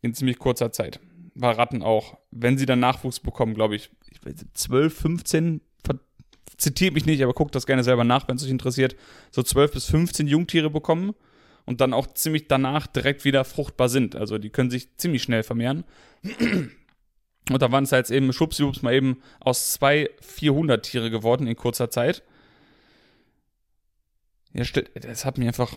In 0.02 0.14
ziemlich 0.14 0.40
kurzer 0.40 0.72
Zeit. 0.72 1.00
Weil 1.36 1.56
Ratten 1.56 1.82
auch, 1.82 2.18
wenn 2.32 2.58
sie 2.58 2.66
dann 2.66 2.80
Nachwuchs 2.80 3.20
bekommen, 3.20 3.54
glaube 3.54 3.76
ich, 3.76 3.92
12, 4.54 4.98
15, 4.98 5.62
zitiert 6.58 6.94
mich 6.94 7.06
nicht, 7.06 7.22
aber 7.24 7.34
guckt 7.34 7.56
das 7.56 7.66
gerne 7.66 7.84
selber 7.84 8.04
nach, 8.04 8.28
wenn 8.28 8.38
es 8.38 8.44
euch 8.44 8.50
interessiert, 8.50 8.96
so 9.32 9.44
12 9.44 9.72
bis 9.72 9.86
15 9.86 10.28
Jungtiere 10.28 10.70
bekommen 10.70 11.14
und 11.66 11.82
dann 11.82 11.94
auch 11.94 12.08
ziemlich 12.14 12.48
danach 12.48 12.88
direkt 12.88 13.26
wieder 13.26 13.44
fruchtbar 13.44 13.90
sind. 13.90 14.16
Also 14.16 14.38
die 14.38 14.50
können 14.50 14.70
sich 14.70 14.96
ziemlich 14.98 15.24
schnell 15.24 15.44
vermehren. 15.44 15.84
Und 17.52 17.62
da 17.62 17.72
waren 17.72 17.84
es 17.84 17.92
jetzt 17.92 18.10
eben 18.10 18.34
schwuppsdiwupps 18.34 18.82
mal 18.82 18.96
eben 18.96 19.22
aus 19.40 19.72
zwei 19.72 20.10
400 20.22 20.84
Tiere 20.84 21.12
geworden 21.12 21.46
in 21.46 21.56
kurzer 21.56 21.92
Zeit. 21.92 22.24
Ja, 24.52 24.64
das 24.96 25.26
hat 25.26 25.38
mich 25.38 25.48
einfach 25.48 25.72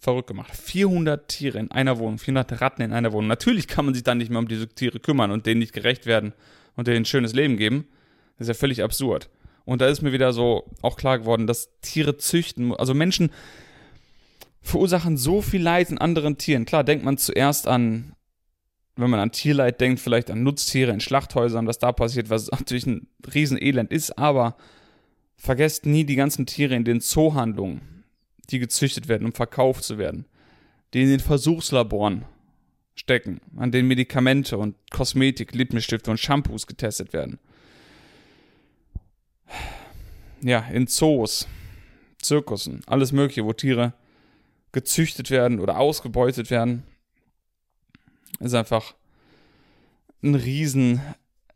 verrückt 0.00 0.28
gemacht. 0.28 0.54
400 0.56 1.28
Tiere 1.28 1.58
in 1.58 1.70
einer 1.70 1.98
Wohnung, 1.98 2.18
400 2.18 2.60
Ratten 2.60 2.82
in 2.82 2.92
einer 2.92 3.12
Wohnung. 3.12 3.28
Natürlich 3.28 3.68
kann 3.68 3.84
man 3.84 3.94
sich 3.94 4.02
dann 4.02 4.18
nicht 4.18 4.30
mehr 4.30 4.38
um 4.38 4.48
diese 4.48 4.68
Tiere 4.68 4.98
kümmern 4.98 5.30
und 5.30 5.46
denen 5.46 5.60
nicht 5.60 5.72
gerecht 5.72 6.06
werden 6.06 6.32
und 6.74 6.88
denen 6.88 7.02
ein 7.02 7.04
schönes 7.04 7.32
Leben 7.32 7.56
geben. 7.56 7.86
Das 8.38 8.48
ist 8.48 8.48
ja 8.48 8.58
völlig 8.58 8.82
absurd. 8.82 9.30
Und 9.64 9.80
da 9.80 9.88
ist 9.88 10.02
mir 10.02 10.12
wieder 10.12 10.32
so 10.32 10.70
auch 10.82 10.96
klar 10.96 11.18
geworden, 11.18 11.46
dass 11.46 11.70
Tiere 11.80 12.16
züchten, 12.16 12.74
also 12.74 12.94
Menschen 12.94 13.30
verursachen 14.60 15.16
so 15.16 15.42
viel 15.42 15.62
Leid 15.62 15.90
in 15.90 15.98
anderen 15.98 16.38
Tieren. 16.38 16.64
Klar, 16.64 16.84
denkt 16.84 17.04
man 17.04 17.18
zuerst 17.18 17.66
an 17.66 18.16
wenn 18.96 19.10
man 19.10 19.20
an 19.20 19.30
Tierleid 19.30 19.80
denkt, 19.80 20.00
vielleicht 20.00 20.30
an 20.30 20.42
Nutztiere 20.42 20.90
in 20.90 21.00
Schlachthäusern, 21.00 21.66
was 21.66 21.78
da 21.78 21.92
passiert, 21.92 22.30
was 22.30 22.50
natürlich 22.50 22.86
ein 22.86 23.08
Riesenelend 23.32 23.92
ist, 23.92 24.18
aber 24.18 24.56
vergesst 25.36 25.84
nie 25.84 26.04
die 26.04 26.16
ganzen 26.16 26.46
Tiere 26.46 26.74
in 26.74 26.84
den 26.84 27.00
Zoohandlungen, 27.00 28.04
die 28.50 28.58
gezüchtet 28.58 29.08
werden, 29.08 29.26
um 29.26 29.32
verkauft 29.32 29.84
zu 29.84 29.98
werden, 29.98 30.24
die 30.94 31.02
in 31.02 31.10
den 31.10 31.20
Versuchslaboren 31.20 32.24
stecken, 32.94 33.40
an 33.56 33.70
denen 33.70 33.88
Medikamente 33.88 34.56
und 34.56 34.76
Kosmetik, 34.90 35.54
Lippenstifte 35.54 36.10
und 36.10 36.18
Shampoos 36.18 36.66
getestet 36.66 37.12
werden. 37.12 37.38
Ja, 40.42 40.60
in 40.68 40.86
Zoos, 40.86 41.48
Zirkussen, 42.20 42.82
alles 42.86 43.12
Mögliche, 43.12 43.44
wo 43.44 43.52
Tiere 43.52 43.94
gezüchtet 44.72 45.30
werden 45.30 45.60
oder 45.60 45.78
ausgebeutet 45.78 46.50
werden 46.50 46.82
ist 48.40 48.54
einfach 48.54 48.94
ein 50.22 50.34
riesen, 50.34 51.00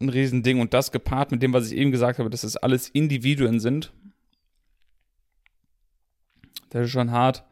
ein 0.00 0.08
riesen. 0.08 0.42
Und 0.60 0.74
das 0.74 0.92
gepaart 0.92 1.32
mit 1.32 1.42
dem, 1.42 1.52
was 1.52 1.70
ich 1.70 1.78
eben 1.78 1.90
gesagt 1.90 2.18
habe, 2.18 2.30
dass 2.30 2.44
es 2.44 2.56
alles 2.56 2.88
Individuen 2.88 3.60
sind. 3.60 3.92
Das 6.70 6.86
ist 6.86 6.92
schon 6.92 7.10
hart 7.10 7.44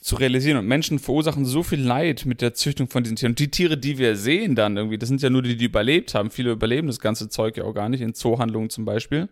zu 0.00 0.16
realisieren. 0.16 0.58
Und 0.58 0.66
Menschen 0.66 0.98
verursachen 0.98 1.44
so 1.44 1.62
viel 1.62 1.80
Leid 1.80 2.24
mit 2.26 2.40
der 2.40 2.54
Züchtung 2.54 2.88
von 2.88 3.02
diesen 3.02 3.16
Tieren. 3.16 3.32
Und 3.32 3.38
die 3.38 3.50
Tiere, 3.50 3.76
die 3.76 3.98
wir 3.98 4.16
sehen 4.16 4.54
dann 4.54 4.76
irgendwie, 4.76 4.98
das 4.98 5.08
sind 5.08 5.22
ja 5.22 5.30
nur 5.30 5.42
die, 5.42 5.56
die 5.56 5.66
überlebt 5.66 6.14
haben. 6.14 6.30
Viele 6.30 6.52
überleben 6.52 6.86
das 6.86 7.00
ganze 7.00 7.28
Zeug 7.28 7.56
ja 7.56 7.64
auch 7.64 7.74
gar 7.74 7.88
nicht, 7.88 8.00
in 8.00 8.14
Zoohandlungen 8.14 8.70
zum 8.70 8.84
Beispiel. 8.84 9.28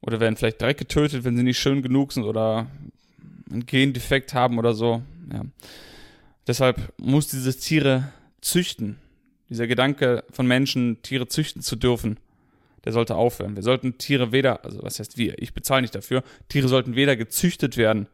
Oder 0.00 0.18
werden 0.18 0.36
vielleicht 0.36 0.60
direkt 0.60 0.80
getötet, 0.80 1.24
wenn 1.24 1.36
sie 1.36 1.42
nicht 1.42 1.58
schön 1.58 1.82
genug 1.82 2.12
sind 2.12 2.24
oder 2.24 2.66
einen 3.50 3.66
Gendefekt 3.66 4.34
haben 4.34 4.58
oder 4.58 4.74
so. 4.74 5.02
Ja. 5.32 5.44
Deshalb 6.46 6.92
muss 6.98 7.28
dieses 7.28 7.58
Tiere 7.58 8.12
züchten. 8.40 8.96
Dieser 9.50 9.66
Gedanke 9.66 10.24
von 10.30 10.46
Menschen, 10.46 11.02
Tiere 11.02 11.28
züchten 11.28 11.62
zu 11.62 11.76
dürfen, 11.76 12.18
der 12.84 12.92
sollte 12.92 13.16
aufhören. 13.16 13.56
Wir 13.56 13.62
sollten 13.62 13.98
Tiere 13.98 14.32
weder, 14.32 14.64
also 14.64 14.82
was 14.82 14.98
heißt 14.98 15.18
wir, 15.18 15.40
ich 15.42 15.52
bezahle 15.52 15.82
nicht 15.82 15.94
dafür, 15.94 16.22
Tiere 16.48 16.68
sollten 16.68 16.94
weder 16.94 17.16
gezüchtet 17.16 17.76
werden, 17.76 18.06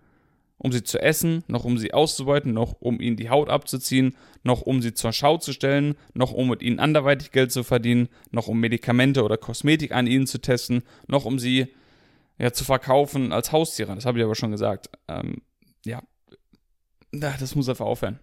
um 0.58 0.72
sie 0.72 0.82
zu 0.82 1.00
essen, 1.00 1.44
noch 1.48 1.64
um 1.64 1.78
sie 1.78 1.92
auszubeuten, 1.92 2.52
noch 2.52 2.80
um 2.80 3.00
ihnen 3.00 3.16
die 3.16 3.30
Haut 3.30 3.50
abzuziehen, 3.50 4.16
noch 4.42 4.62
um 4.62 4.80
sie 4.80 4.94
zur 4.94 5.12
Schau 5.12 5.36
zu 5.38 5.52
stellen, 5.52 5.96
noch 6.14 6.32
um 6.32 6.48
mit 6.48 6.62
ihnen 6.62 6.78
anderweitig 6.78 7.30
Geld 7.30 7.52
zu 7.52 7.62
verdienen, 7.62 8.08
noch 8.30 8.48
um 8.48 8.58
Medikamente 8.58 9.22
oder 9.22 9.36
Kosmetik 9.36 9.92
an 9.92 10.06
ihnen 10.06 10.26
zu 10.26 10.38
testen, 10.38 10.82
noch 11.06 11.24
um 11.24 11.38
sie 11.38 11.68
ja, 12.38 12.52
zu 12.52 12.64
verkaufen 12.64 13.32
als 13.32 13.52
Haustiere. 13.52 13.94
Das 13.94 14.06
habe 14.06 14.18
ich 14.18 14.24
aber 14.24 14.34
schon 14.34 14.50
gesagt. 14.50 14.90
Ähm, 15.08 15.42
ja, 15.84 16.02
das 17.12 17.54
muss 17.54 17.68
einfach 17.68 17.86
aufhören. 17.86 18.18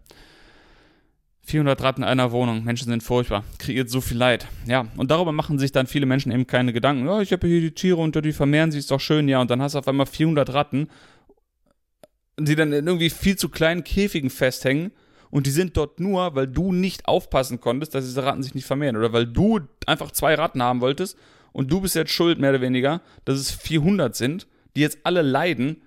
400 1.45 1.81
Ratten 1.81 2.03
in 2.03 2.07
einer 2.07 2.31
Wohnung, 2.31 2.63
Menschen 2.63 2.89
sind 2.89 3.03
furchtbar, 3.03 3.43
kreiert 3.57 3.89
so 3.89 3.99
viel 3.99 4.17
Leid. 4.17 4.47
Ja, 4.65 4.87
und 4.95 5.11
darüber 5.11 5.33
machen 5.33 5.59
sich 5.59 5.73
dann 5.73 5.87
viele 5.87 6.05
Menschen 6.05 6.31
eben 6.31 6.47
keine 6.47 6.71
Gedanken. 6.71 7.05
Ja, 7.05 7.19
ich 7.19 7.33
habe 7.33 7.47
hier 7.47 7.59
die 7.59 7.71
Tiere 7.71 7.97
unter 7.97 8.21
die 8.21 8.31
vermehren 8.31 8.71
sie, 8.71 8.79
ist 8.79 8.91
doch 8.91 9.01
schön, 9.01 9.27
ja. 9.27 9.41
Und 9.41 9.51
dann 9.51 9.61
hast 9.61 9.75
du 9.75 9.79
auf 9.79 9.87
einmal 9.87 10.05
400 10.05 10.53
Ratten, 10.53 10.87
die 12.39 12.55
dann 12.55 12.73
in 12.73 12.87
irgendwie 12.87 13.09
viel 13.09 13.37
zu 13.37 13.49
kleinen 13.49 13.83
Käfigen 13.83 14.29
festhängen. 14.29 14.91
Und 15.29 15.47
die 15.47 15.51
sind 15.51 15.77
dort 15.77 15.99
nur, 15.99 16.35
weil 16.35 16.47
du 16.47 16.71
nicht 16.71 17.07
aufpassen 17.07 17.59
konntest, 17.59 17.95
dass 17.95 18.05
diese 18.05 18.23
Ratten 18.23 18.43
sich 18.43 18.53
nicht 18.53 18.65
vermehren. 18.65 18.97
Oder 18.97 19.13
weil 19.13 19.25
du 19.25 19.61
einfach 19.87 20.11
zwei 20.11 20.35
Ratten 20.35 20.61
haben 20.61 20.81
wolltest 20.81 21.17
und 21.51 21.71
du 21.71 21.81
bist 21.81 21.95
jetzt 21.95 22.11
schuld, 22.11 22.39
mehr 22.39 22.51
oder 22.51 22.61
weniger, 22.61 23.01
dass 23.25 23.39
es 23.39 23.51
400 23.51 24.15
sind, 24.15 24.47
die 24.75 24.81
jetzt 24.81 24.99
alle 25.03 25.21
leiden, 25.21 25.81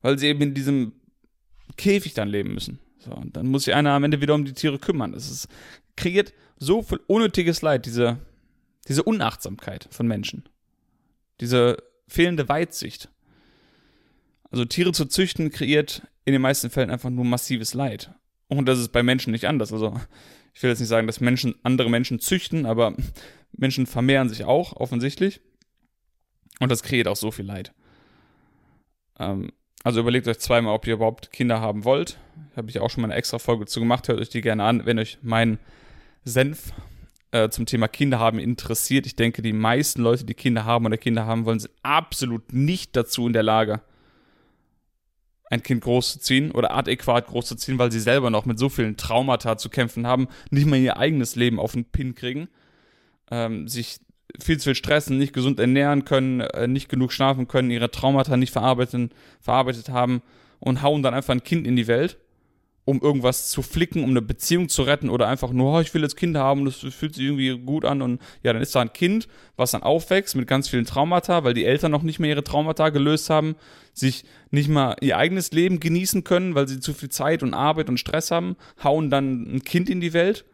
weil 0.00 0.18
sie 0.18 0.28
eben 0.28 0.42
in 0.42 0.54
diesem 0.54 0.92
Käfig 1.76 2.14
dann 2.14 2.28
leben 2.28 2.54
müssen. 2.54 2.78
So, 2.98 3.12
und 3.12 3.36
dann 3.36 3.46
muss 3.46 3.64
sich 3.64 3.74
einer 3.74 3.90
am 3.90 4.04
Ende 4.04 4.20
wieder 4.20 4.34
um 4.34 4.44
die 4.44 4.52
Tiere 4.52 4.78
kümmern. 4.78 5.12
Das 5.12 5.30
ist, 5.30 5.48
kreiert 5.96 6.32
so 6.58 6.82
viel 6.82 7.00
unnötiges 7.06 7.62
Leid, 7.62 7.86
diese, 7.86 8.18
diese 8.88 9.02
Unachtsamkeit 9.02 9.88
von 9.90 10.06
Menschen. 10.06 10.44
Diese 11.40 11.76
fehlende 12.08 12.48
Weitsicht. 12.48 13.10
Also 14.50 14.64
Tiere 14.64 14.92
zu 14.92 15.06
züchten 15.06 15.50
kreiert 15.50 16.06
in 16.24 16.32
den 16.32 16.42
meisten 16.42 16.70
Fällen 16.70 16.90
einfach 16.90 17.10
nur 17.10 17.24
massives 17.24 17.74
Leid. 17.74 18.10
Und 18.48 18.66
das 18.66 18.78
ist 18.78 18.92
bei 18.92 19.02
Menschen 19.02 19.32
nicht 19.32 19.46
anders. 19.46 19.72
Also 19.72 19.98
ich 20.54 20.62
will 20.62 20.70
jetzt 20.70 20.80
nicht 20.80 20.88
sagen, 20.88 21.06
dass 21.06 21.20
Menschen 21.20 21.54
andere 21.62 21.90
Menschen 21.90 22.20
züchten, 22.20 22.64
aber 22.66 22.94
Menschen 23.52 23.86
vermehren 23.86 24.28
sich 24.28 24.44
auch 24.44 24.74
offensichtlich. 24.74 25.40
Und 26.60 26.70
das 26.70 26.82
kreiert 26.82 27.08
auch 27.08 27.16
so 27.16 27.30
viel 27.30 27.44
Leid. 27.44 27.72
Ähm, 29.18 29.52
also 29.84 30.00
überlegt 30.00 30.26
euch 30.26 30.38
zweimal, 30.38 30.74
ob 30.74 30.86
ihr 30.86 30.94
überhaupt 30.94 31.32
Kinder 31.32 31.60
haben 31.60 31.84
wollt. 31.84 32.18
Habe 32.56 32.70
ich 32.70 32.80
auch 32.80 32.90
schon 32.90 33.02
mal 33.02 33.08
eine 33.08 33.16
extra 33.16 33.38
Folge 33.38 33.66
zu 33.66 33.80
gemacht. 33.80 34.08
Hört 34.08 34.20
euch 34.20 34.30
die 34.30 34.40
gerne 34.40 34.64
an, 34.64 34.86
wenn 34.86 34.98
euch 34.98 35.18
mein 35.22 35.58
Senf 36.24 36.72
äh, 37.30 37.50
zum 37.50 37.66
Thema 37.66 37.86
Kinder 37.86 38.18
haben 38.18 38.38
interessiert. 38.38 39.06
Ich 39.06 39.16
denke, 39.16 39.42
die 39.42 39.52
meisten 39.52 40.02
Leute, 40.02 40.24
die 40.24 40.34
Kinder 40.34 40.64
haben 40.64 40.86
oder 40.86 40.96
Kinder 40.96 41.26
haben 41.26 41.44
wollen, 41.44 41.60
sind 41.60 41.74
absolut 41.82 42.52
nicht 42.52 42.96
dazu 42.96 43.26
in 43.26 43.32
der 43.32 43.42
Lage, 43.42 43.80
ein 45.50 45.62
Kind 45.62 45.82
großzuziehen 45.82 46.50
oder 46.50 46.74
adäquat 46.74 47.26
großzuziehen, 47.26 47.78
weil 47.78 47.92
sie 47.92 48.00
selber 48.00 48.30
noch 48.30 48.46
mit 48.46 48.58
so 48.58 48.68
vielen 48.68 48.96
Traumata 48.96 49.56
zu 49.56 49.68
kämpfen 49.68 50.06
haben, 50.06 50.28
nicht 50.50 50.66
mal 50.66 50.78
ihr 50.78 50.96
eigenes 50.96 51.36
Leben 51.36 51.60
auf 51.60 51.72
den 51.72 51.84
Pin 51.84 52.14
kriegen, 52.14 52.48
ähm, 53.30 53.68
sich 53.68 53.98
viel 54.40 54.58
zu 54.58 54.64
viel 54.64 54.74
stressen, 54.74 55.18
nicht 55.18 55.32
gesund 55.32 55.60
ernähren 55.60 56.04
können, 56.04 56.40
äh, 56.40 56.66
nicht 56.66 56.88
genug 56.88 57.12
schlafen 57.12 57.46
können, 57.46 57.70
ihre 57.70 57.90
Traumata 57.90 58.36
nicht 58.36 58.52
verarbeitet 58.52 59.88
haben 59.88 60.22
und 60.58 60.82
hauen 60.82 61.02
dann 61.02 61.14
einfach 61.14 61.34
ein 61.34 61.44
Kind 61.44 61.66
in 61.66 61.76
die 61.76 61.86
Welt, 61.86 62.18
um 62.86 63.00
irgendwas 63.02 63.50
zu 63.50 63.62
flicken, 63.62 64.04
um 64.04 64.10
eine 64.10 64.22
Beziehung 64.22 64.68
zu 64.68 64.82
retten 64.82 65.10
oder 65.10 65.26
einfach 65.26 65.50
nur, 65.50 65.74
oh, 65.74 65.80
ich 65.80 65.92
will 65.92 66.02
jetzt 66.02 66.16
Kinder 66.16 66.40
haben, 66.40 66.64
das 66.64 66.76
fühlt 66.76 67.16
sich 67.16 67.24
irgendwie 67.24 67.58
gut 67.58 67.84
an 67.84 68.00
und 68.00 68.22
ja, 68.44 68.52
dann 68.52 68.62
ist 68.62 68.76
da 68.76 68.80
ein 68.80 68.92
Kind, 68.92 69.26
was 69.56 69.72
dann 69.72 69.82
aufwächst 69.82 70.36
mit 70.36 70.46
ganz 70.46 70.68
vielen 70.68 70.86
Traumata, 70.86 71.42
weil 71.42 71.52
die 71.52 71.64
Eltern 71.64 71.90
noch 71.90 72.02
nicht 72.02 72.20
mehr 72.20 72.30
ihre 72.30 72.44
Traumata 72.44 72.90
gelöst 72.90 73.28
haben, 73.28 73.56
sich 73.92 74.24
nicht 74.52 74.68
mal 74.68 74.94
ihr 75.00 75.18
eigenes 75.18 75.50
Leben 75.50 75.80
genießen 75.80 76.22
können, 76.22 76.54
weil 76.54 76.68
sie 76.68 76.78
zu 76.78 76.94
viel 76.94 77.08
Zeit 77.08 77.42
und 77.42 77.54
Arbeit 77.54 77.88
und 77.88 77.98
Stress 77.98 78.30
haben, 78.30 78.56
hauen 78.84 79.10
dann 79.10 79.56
ein 79.56 79.64
Kind 79.64 79.90
in 79.90 80.00
die 80.00 80.12
Welt, 80.12 80.44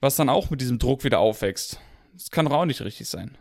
was 0.00 0.16
dann 0.16 0.28
auch 0.28 0.50
mit 0.50 0.60
diesem 0.60 0.78
Druck 0.78 1.04
wieder 1.04 1.20
aufwächst. 1.20 1.80
Das 2.12 2.30
kann 2.30 2.44
doch 2.44 2.52
auch 2.52 2.66
nicht 2.66 2.82
richtig 2.82 3.08
sein. 3.08 3.38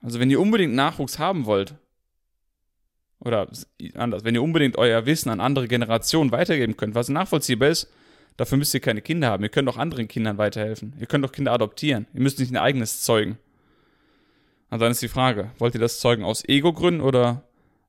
Also 0.00 0.18
wenn 0.18 0.30
ihr 0.30 0.40
unbedingt 0.40 0.74
Nachwuchs 0.74 1.18
haben 1.18 1.44
wollt, 1.44 1.74
oder 3.24 3.48
anders, 3.94 4.24
wenn 4.24 4.34
ihr 4.34 4.42
unbedingt 4.42 4.76
euer 4.76 5.06
Wissen 5.06 5.30
an 5.30 5.40
andere 5.40 5.68
Generationen 5.68 6.32
weitergeben 6.32 6.76
könnt, 6.76 6.94
was 6.94 7.08
nachvollziehbar 7.08 7.68
ist, 7.68 7.90
dafür 8.36 8.58
müsst 8.58 8.74
ihr 8.74 8.80
keine 8.80 9.02
Kinder 9.02 9.28
haben. 9.28 9.42
Ihr 9.42 9.48
könnt 9.48 9.68
auch 9.68 9.76
anderen 9.76 10.08
Kindern 10.08 10.38
weiterhelfen. 10.38 10.94
Ihr 10.98 11.06
könnt 11.06 11.24
auch 11.24 11.32
Kinder 11.32 11.52
adoptieren. 11.52 12.06
Ihr 12.14 12.22
müsst 12.22 12.38
nicht 12.38 12.52
ein 12.52 12.56
eigenes 12.56 13.02
zeugen. 13.02 13.38
Und 14.70 14.80
dann 14.80 14.90
ist 14.90 15.02
die 15.02 15.08
Frage, 15.08 15.50
wollt 15.58 15.74
ihr 15.74 15.80
das 15.80 16.00
zeugen 16.00 16.24
aus 16.24 16.48
Ego-Gründen 16.48 17.02
oder 17.02 17.44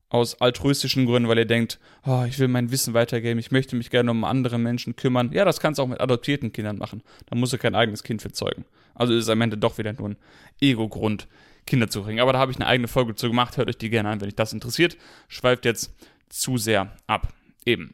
aus 0.09 0.39
altruistischen 0.41 1.07
Gründen, 1.07 1.27
weil 1.27 1.39
ihr 1.39 1.45
denkt, 1.45 1.79
oh, 2.05 2.23
ich 2.27 2.37
will 2.37 2.47
mein 2.47 2.69
Wissen 2.69 2.93
weitergeben, 2.93 3.39
ich 3.39 3.49
möchte 3.49 3.75
mich 3.75 3.89
gerne 3.89 4.11
um 4.11 4.23
andere 4.25 4.59
Menschen 4.59 4.95
kümmern. 4.95 5.31
Ja, 5.33 5.43
das 5.43 5.59
kannst 5.59 5.79
du 5.79 5.83
auch 5.83 5.87
mit 5.87 6.01
adoptierten 6.01 6.53
Kindern 6.53 6.77
machen. 6.77 7.01
Da 7.25 7.35
musst 7.35 7.51
du 7.53 7.57
kein 7.57 7.73
eigenes 7.73 8.03
Kind 8.03 8.21
für 8.21 8.31
zeugen. 8.31 8.65
Also 8.93 9.13
ist 9.13 9.23
es 9.23 9.29
am 9.29 9.41
Ende 9.41 9.57
doch 9.57 9.79
wieder 9.79 9.91
nur 9.93 10.09
ein 10.09 10.17
Ego-Grund, 10.61 11.27
Kinder 11.65 11.89
zu 11.89 12.03
bringen. 12.03 12.19
Aber 12.19 12.33
da 12.33 12.39
habe 12.39 12.51
ich 12.51 12.57
eine 12.57 12.67
eigene 12.67 12.87
Folge 12.87 13.15
zu 13.15 13.27
gemacht. 13.27 13.57
Hört 13.57 13.69
euch 13.69 13.77
die 13.77 13.89
gerne 13.89 14.09
an, 14.09 14.21
wenn 14.21 14.27
euch 14.27 14.35
das 14.35 14.53
interessiert. 14.53 14.97
Schweift 15.27 15.65
jetzt 15.65 15.93
zu 16.29 16.57
sehr 16.57 16.95
ab. 17.07 17.33
Eben. 17.65 17.93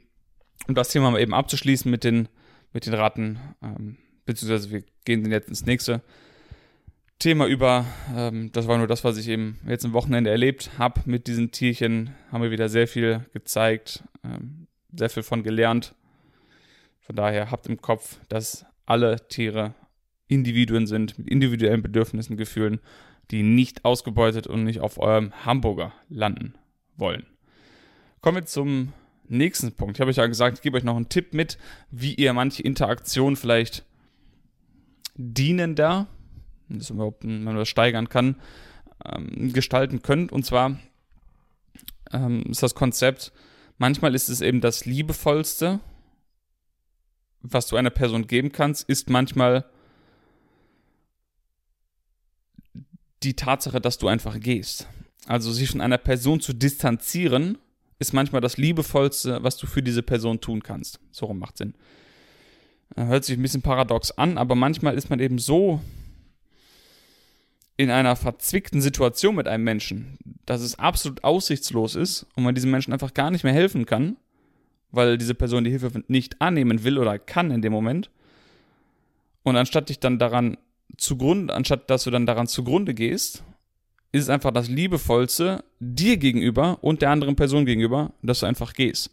Um 0.67 0.75
das 0.75 0.89
Thema 0.89 1.11
mal 1.11 1.21
eben 1.21 1.33
abzuschließen 1.33 1.89
mit 1.89 2.03
den, 2.03 2.27
mit 2.73 2.85
den 2.85 2.93
Ratten, 2.93 3.39
ähm, 3.61 3.97
beziehungsweise 4.25 4.71
wir 4.71 4.83
gehen 5.05 5.29
jetzt 5.31 5.49
ins 5.49 5.65
nächste 5.65 6.01
Thema 7.19 7.47
über. 7.47 7.85
Ähm, 8.15 8.51
das 8.51 8.67
war 8.67 8.77
nur 8.77 8.87
das, 8.87 9.03
was 9.03 9.17
ich 9.17 9.27
eben 9.27 9.59
jetzt 9.67 9.85
am 9.85 9.93
Wochenende 9.93 10.29
erlebt 10.29 10.71
habe 10.77 11.01
mit 11.05 11.27
diesen 11.27 11.51
Tierchen. 11.51 12.15
Haben 12.31 12.43
wir 12.43 12.51
wieder 12.51 12.69
sehr 12.69 12.87
viel 12.87 13.25
gezeigt, 13.33 14.03
ähm, 14.23 14.67
sehr 14.95 15.09
viel 15.09 15.23
von 15.23 15.43
gelernt. 15.43 15.95
Von 17.01 17.15
daher 17.15 17.51
habt 17.51 17.67
im 17.67 17.81
Kopf, 17.81 18.19
dass 18.29 18.65
alle 18.85 19.27
Tiere 19.27 19.73
Individuen 20.27 20.87
sind 20.87 21.17
mit 21.17 21.27
individuellen 21.27 21.81
Bedürfnissen, 21.81 22.37
Gefühlen, 22.37 22.79
die 23.31 23.43
nicht 23.43 23.85
ausgebeutet 23.85 24.47
und 24.47 24.63
nicht 24.63 24.79
auf 24.79 24.97
eurem 24.97 25.33
Hamburger 25.45 25.93
landen 26.09 26.55
wollen. 26.95 27.25
Kommen 28.21 28.37
wir 28.37 28.45
zum 28.45 28.93
nächsten 29.27 29.71
Punkt. 29.73 29.97
Ich 29.97 30.01
habe 30.01 30.09
euch 30.09 30.17
ja 30.17 30.27
gesagt, 30.27 30.57
ich 30.57 30.61
gebe 30.61 30.77
euch 30.77 30.83
noch 30.83 30.95
einen 30.95 31.09
Tipp 31.09 31.33
mit, 31.33 31.57
wie 31.91 32.15
ihr 32.15 32.33
manche 32.33 32.63
Interaktionen 32.63 33.35
vielleicht 33.35 33.85
dienender 35.15 36.07
wenn 36.69 37.43
man 37.43 37.55
das 37.55 37.67
steigern 37.67 38.09
kann, 38.09 38.35
ähm, 39.05 39.51
gestalten 39.53 40.01
könnt. 40.01 40.31
Und 40.31 40.45
zwar 40.45 40.79
ähm, 42.11 42.43
ist 42.49 42.63
das 42.63 42.75
Konzept, 42.75 43.31
manchmal 43.77 44.15
ist 44.15 44.29
es 44.29 44.41
eben 44.41 44.61
das 44.61 44.85
Liebevollste, 44.85 45.79
was 47.41 47.67
du 47.67 47.75
einer 47.75 47.89
Person 47.89 48.27
geben 48.27 48.51
kannst, 48.51 48.87
ist 48.89 49.09
manchmal 49.09 49.65
die 53.23 53.35
Tatsache, 53.35 53.81
dass 53.81 53.97
du 53.97 54.07
einfach 54.07 54.39
gehst. 54.39 54.87
Also 55.27 55.51
sich 55.51 55.69
von 55.69 55.81
einer 55.81 55.97
Person 55.97 56.39
zu 56.39 56.53
distanzieren, 56.53 57.57
ist 57.99 58.13
manchmal 58.13 58.41
das 58.41 58.57
Liebevollste, 58.57 59.43
was 59.43 59.57
du 59.57 59.67
für 59.67 59.83
diese 59.83 60.01
Person 60.01 60.39
tun 60.39 60.63
kannst. 60.63 60.99
So 61.11 61.25
rum 61.25 61.39
macht 61.39 61.57
Sinn. 61.57 61.75
Hört 62.95 63.25
sich 63.25 63.37
ein 63.37 63.41
bisschen 63.41 63.61
paradox 63.61 64.11
an, 64.11 64.37
aber 64.37 64.55
manchmal 64.55 64.95
ist 64.95 65.09
man 65.09 65.19
eben 65.19 65.37
so 65.37 65.81
in 67.77 67.91
einer 67.91 68.15
verzwickten 68.15 68.81
Situation 68.81 69.35
mit 69.35 69.47
einem 69.47 69.63
Menschen, 69.63 70.17
dass 70.45 70.61
es 70.61 70.79
absolut 70.79 71.23
aussichtslos 71.23 71.95
ist 71.95 72.25
und 72.35 72.43
man 72.43 72.55
diesem 72.55 72.71
Menschen 72.71 72.91
einfach 72.91 73.13
gar 73.13 73.31
nicht 73.31 73.43
mehr 73.43 73.53
helfen 73.53 73.85
kann, 73.85 74.17
weil 74.91 75.17
diese 75.17 75.35
Person 75.35 75.63
die 75.63 75.69
Hilfe 75.69 76.03
nicht 76.07 76.41
annehmen 76.41 76.83
will 76.83 76.97
oder 76.97 77.19
kann 77.19 77.51
in 77.51 77.61
dem 77.61 77.71
Moment. 77.71 78.09
Und 79.43 79.55
anstatt 79.55 79.89
dich 79.89 79.99
dann 79.99 80.19
daran 80.19 80.57
zugrunde, 80.99 81.53
anstatt 81.53 81.89
dass 81.89 82.03
du 82.03 82.11
dann 82.11 82.25
daran 82.25 82.47
zugrunde 82.47 82.93
gehst, 82.93 83.43
ist 84.11 84.23
es 84.23 84.29
einfach 84.29 84.51
das 84.51 84.69
Liebevollste 84.69 85.63
dir 85.79 86.17
gegenüber 86.17 86.79
und 86.81 87.01
der 87.01 87.11
anderen 87.11 87.35
Person 87.35 87.65
gegenüber, 87.65 88.13
dass 88.21 88.39
du 88.39 88.45
einfach 88.45 88.73
gehst. 88.73 89.11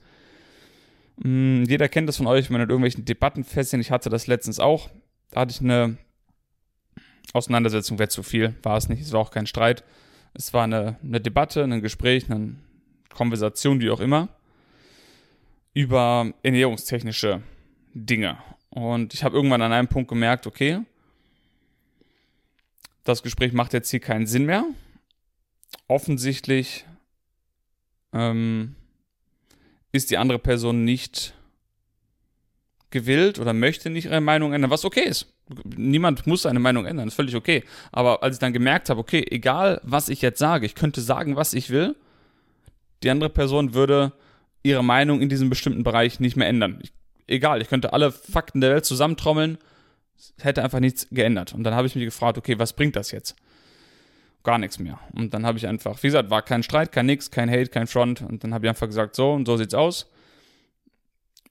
Hm, 1.22 1.64
jeder 1.68 1.88
kennt 1.88 2.08
das 2.08 2.16
von 2.16 2.26
euch, 2.26 2.50
wenn 2.50 2.56
ihr 2.56 2.64
in 2.64 2.70
irgendwelchen 2.70 3.04
Debatten 3.04 3.44
feststehen. 3.44 3.80
Ich 3.80 3.90
hatte 3.90 4.10
das 4.10 4.26
letztens 4.26 4.60
auch. 4.60 4.90
Da 5.30 5.40
hatte 5.40 5.52
ich 5.52 5.60
eine 5.60 5.98
Auseinandersetzung, 7.32 7.98
wäre 7.98 8.08
zu 8.08 8.22
viel, 8.22 8.54
war 8.62 8.76
es 8.76 8.88
nicht. 8.88 9.02
Es 9.02 9.12
war 9.12 9.20
auch 9.20 9.30
kein 9.30 9.46
Streit. 9.46 9.84
Es 10.34 10.52
war 10.52 10.64
eine, 10.64 10.96
eine 11.02 11.20
Debatte, 11.20 11.64
ein 11.64 11.82
Gespräch, 11.82 12.30
eine 12.30 12.56
Konversation, 13.10 13.80
wie 13.80 13.90
auch 13.90 14.00
immer, 14.00 14.28
über 15.72 16.32
ernährungstechnische 16.42 17.42
Dinge. 17.94 18.38
Und 18.70 19.14
ich 19.14 19.24
habe 19.24 19.36
irgendwann 19.36 19.62
an 19.62 19.72
einem 19.72 19.88
Punkt 19.88 20.08
gemerkt, 20.08 20.46
okay, 20.46 20.80
das 23.08 23.22
Gespräch 23.22 23.52
macht 23.52 23.72
jetzt 23.72 23.90
hier 23.90 24.00
keinen 24.00 24.26
Sinn 24.26 24.46
mehr. 24.46 24.64
Offensichtlich 25.88 26.84
ähm, 28.12 28.74
ist 29.92 30.10
die 30.10 30.18
andere 30.18 30.38
Person 30.38 30.84
nicht 30.84 31.34
gewillt 32.90 33.38
oder 33.38 33.52
möchte 33.52 33.90
nicht 33.90 34.06
ihre 34.06 34.20
Meinung 34.20 34.52
ändern, 34.52 34.70
was 34.70 34.84
okay 34.84 35.04
ist. 35.04 35.32
Niemand 35.76 36.26
muss 36.26 36.42
seine 36.42 36.60
Meinung 36.60 36.86
ändern, 36.86 37.08
ist 37.08 37.14
völlig 37.14 37.36
okay. 37.36 37.62
Aber 37.92 38.22
als 38.22 38.36
ich 38.36 38.40
dann 38.40 38.52
gemerkt 38.52 38.90
habe, 38.90 39.00
okay, 39.00 39.24
egal 39.30 39.80
was 39.84 40.08
ich 40.08 40.22
jetzt 40.22 40.38
sage, 40.38 40.66
ich 40.66 40.74
könnte 40.74 41.00
sagen, 41.00 41.36
was 41.36 41.52
ich 41.52 41.70
will, 41.70 41.94
die 43.02 43.10
andere 43.10 43.30
Person 43.30 43.74
würde 43.74 44.12
ihre 44.62 44.82
Meinung 44.82 45.20
in 45.20 45.28
diesem 45.28 45.50
bestimmten 45.50 45.84
Bereich 45.84 46.18
nicht 46.20 46.36
mehr 46.36 46.48
ändern. 46.48 46.78
Ich, 46.82 46.92
egal, 47.26 47.62
ich 47.62 47.68
könnte 47.68 47.92
alle 47.92 48.10
Fakten 48.10 48.60
der 48.60 48.70
Welt 48.70 48.84
zusammentrommeln, 48.84 49.58
hätte 50.40 50.62
einfach 50.62 50.80
nichts 50.80 51.08
geändert. 51.10 51.54
Und 51.54 51.64
dann 51.64 51.74
habe 51.74 51.86
ich 51.86 51.94
mich 51.94 52.04
gefragt, 52.04 52.38
okay, 52.38 52.58
was 52.58 52.72
bringt 52.72 52.96
das 52.96 53.10
jetzt? 53.10 53.36
Gar 54.42 54.58
nichts 54.58 54.78
mehr. 54.78 54.98
Und 55.12 55.34
dann 55.34 55.44
habe 55.44 55.58
ich 55.58 55.66
einfach, 55.66 56.02
wie 56.02 56.08
gesagt, 56.08 56.30
war 56.30 56.42
kein 56.42 56.62
Streit, 56.62 56.92
kein 56.92 57.06
Nix, 57.06 57.30
kein 57.30 57.50
Hate, 57.50 57.68
kein 57.68 57.86
Front. 57.86 58.22
Und 58.22 58.44
dann 58.44 58.54
habe 58.54 58.66
ich 58.66 58.68
einfach 58.68 58.86
gesagt, 58.86 59.16
so 59.16 59.32
und 59.32 59.46
so 59.46 59.56
sieht's 59.56 59.74
aus. 59.74 60.10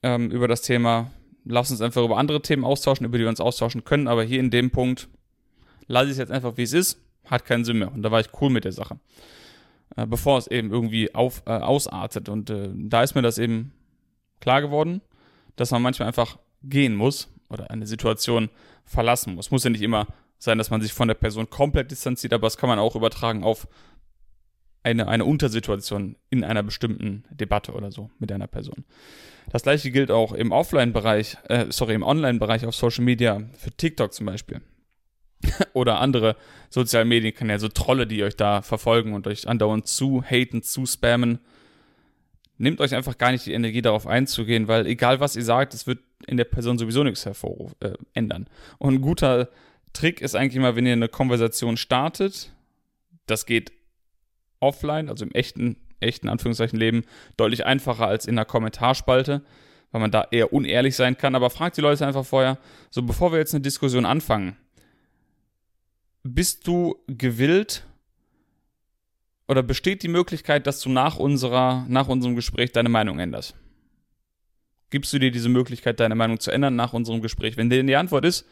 Ähm, 0.03 0.31
über 0.31 0.47
das 0.47 0.61
Thema, 0.61 1.11
lass 1.43 1.71
uns 1.71 1.81
einfach 1.81 2.03
über 2.03 2.17
andere 2.17 2.41
Themen 2.41 2.63
austauschen, 2.63 3.05
über 3.05 3.17
die 3.17 3.23
wir 3.23 3.29
uns 3.29 3.41
austauschen 3.41 3.83
können. 3.83 4.07
Aber 4.07 4.23
hier 4.23 4.39
in 4.39 4.49
dem 4.49 4.71
Punkt 4.71 5.09
lasse 5.87 6.05
ich 6.05 6.11
es 6.11 6.17
jetzt 6.17 6.31
einfach, 6.31 6.57
wie 6.57 6.63
es 6.63 6.73
ist. 6.73 7.01
Hat 7.25 7.45
keinen 7.45 7.65
Sinn 7.65 7.79
mehr. 7.79 7.91
Und 7.91 8.03
da 8.03 8.11
war 8.11 8.19
ich 8.19 8.29
cool 8.39 8.49
mit 8.49 8.65
der 8.65 8.71
Sache. 8.71 8.99
Äh, 9.95 10.05
bevor 10.05 10.37
es 10.37 10.47
eben 10.47 10.71
irgendwie 10.71 11.13
auf, 11.13 11.43
äh, 11.45 11.51
ausartet. 11.51 12.29
Und 12.29 12.49
äh, 12.49 12.69
da 12.73 13.03
ist 13.03 13.15
mir 13.15 13.21
das 13.21 13.37
eben 13.37 13.73
klar 14.39 14.61
geworden, 14.61 15.01
dass 15.55 15.71
man 15.71 15.81
manchmal 15.81 16.07
einfach 16.07 16.37
gehen 16.63 16.95
muss 16.95 17.29
oder 17.49 17.71
eine 17.71 17.87
Situation 17.87 18.49
verlassen 18.83 19.35
muss. 19.35 19.51
Muss 19.51 19.63
ja 19.63 19.69
nicht 19.69 19.81
immer 19.81 20.07
sein, 20.37 20.57
dass 20.57 20.69
man 20.69 20.81
sich 20.81 20.93
von 20.93 21.07
der 21.07 21.15
Person 21.15 21.49
komplett 21.49 21.91
distanziert, 21.91 22.33
aber 22.33 22.47
das 22.47 22.57
kann 22.57 22.69
man 22.69 22.79
auch 22.79 22.95
übertragen 22.95 23.43
auf 23.43 23.67
eine, 24.83 25.07
eine 25.07 25.25
Untersituation 25.25 26.15
in 26.29 26.43
einer 26.43 26.61
bestimmten 26.61 27.23
Debatte 27.31 27.73
oder 27.73 27.91
so 27.91 28.11
mit 28.19 28.31
einer 28.31 28.47
Person. 28.47 28.85
Das 29.49 29.63
gleiche 29.63 29.91
gilt 29.91 30.11
auch 30.11 30.31
im 30.31 30.51
Offline-Bereich, 30.51 31.37
äh, 31.49 31.65
sorry, 31.69 31.95
im 31.95 32.03
Online-Bereich 32.03 32.65
auf 32.65 32.75
Social 32.75 33.03
Media, 33.03 33.41
für 33.57 33.71
TikTok 33.71 34.13
zum 34.13 34.27
Beispiel. 34.27 34.61
oder 35.73 35.99
andere 35.99 36.35
soziale 36.69 37.05
Medienkanäle, 37.05 37.59
so 37.59 37.67
Trolle, 37.67 38.07
die 38.07 38.23
euch 38.23 38.35
da 38.35 38.61
verfolgen 38.61 39.13
und 39.13 39.27
euch 39.27 39.47
andauernd 39.47 39.87
zu 39.87 40.23
haten, 40.23 40.61
zu 40.61 40.85
spammen. 40.85 41.39
Nehmt 42.57 42.79
euch 42.79 42.95
einfach 42.95 43.17
gar 43.17 43.31
nicht 43.31 43.45
die 43.45 43.53
Energie 43.53 43.81
darauf 43.81 44.07
einzugehen, 44.07 44.67
weil 44.67 44.87
egal 44.87 45.19
was 45.19 45.35
ihr 45.35 45.43
sagt, 45.43 45.73
es 45.73 45.87
wird 45.87 45.99
in 46.25 46.37
der 46.37 46.45
Person 46.45 46.77
sowieso 46.77 47.03
nichts 47.03 47.25
hervor 47.25 47.71
äh, 47.81 47.93
ändern. 48.13 48.47
Und 48.77 48.95
ein 48.95 49.01
guter 49.01 49.49
Trick 49.93 50.21
ist 50.21 50.35
eigentlich 50.35 50.55
immer, 50.55 50.75
wenn 50.75 50.85
ihr 50.85 50.93
eine 50.93 51.09
Konversation 51.09 51.77
startet, 51.77 52.51
das 53.25 53.45
geht 53.45 53.73
offline, 54.59 55.09
also 55.09 55.25
im 55.25 55.31
echten, 55.31 55.77
echten 55.99 56.29
Anführungszeichen 56.29 56.79
Leben, 56.79 57.03
deutlich 57.37 57.65
einfacher 57.65 58.07
als 58.07 58.25
in 58.25 58.37
einer 58.37 58.45
Kommentarspalte, 58.45 59.41
weil 59.91 60.01
man 60.01 60.11
da 60.11 60.27
eher 60.31 60.53
unehrlich 60.53 60.95
sein 60.95 61.17
kann. 61.17 61.35
Aber 61.35 61.49
fragt 61.49 61.77
die 61.77 61.81
Leute 61.81 62.05
einfach 62.07 62.25
vorher, 62.25 62.57
so 62.89 63.03
bevor 63.03 63.31
wir 63.31 63.39
jetzt 63.39 63.53
eine 63.53 63.61
Diskussion 63.61 64.05
anfangen, 64.05 64.55
bist 66.23 66.67
du 66.67 66.95
gewillt 67.07 67.85
oder 69.47 69.63
besteht 69.63 70.03
die 70.03 70.07
Möglichkeit, 70.07 70.67
dass 70.67 70.81
du 70.81 70.89
nach 70.89 71.17
unserer, 71.17 71.85
nach 71.87 72.07
unserem 72.07 72.35
Gespräch 72.35 72.71
deine 72.71 72.89
Meinung 72.89 73.19
änderst? 73.19 73.55
Gibst 74.89 75.11
du 75.13 75.19
dir 75.19 75.31
diese 75.31 75.49
Möglichkeit, 75.49 75.99
deine 75.99 76.15
Meinung 76.15 76.39
zu 76.39 76.51
ändern 76.51 76.75
nach 76.75 76.93
unserem 76.93 77.21
Gespräch? 77.21 77.57
Wenn 77.57 77.69
dir 77.69 77.83
die 77.83 77.95
Antwort 77.95 78.25
ist, 78.25 78.45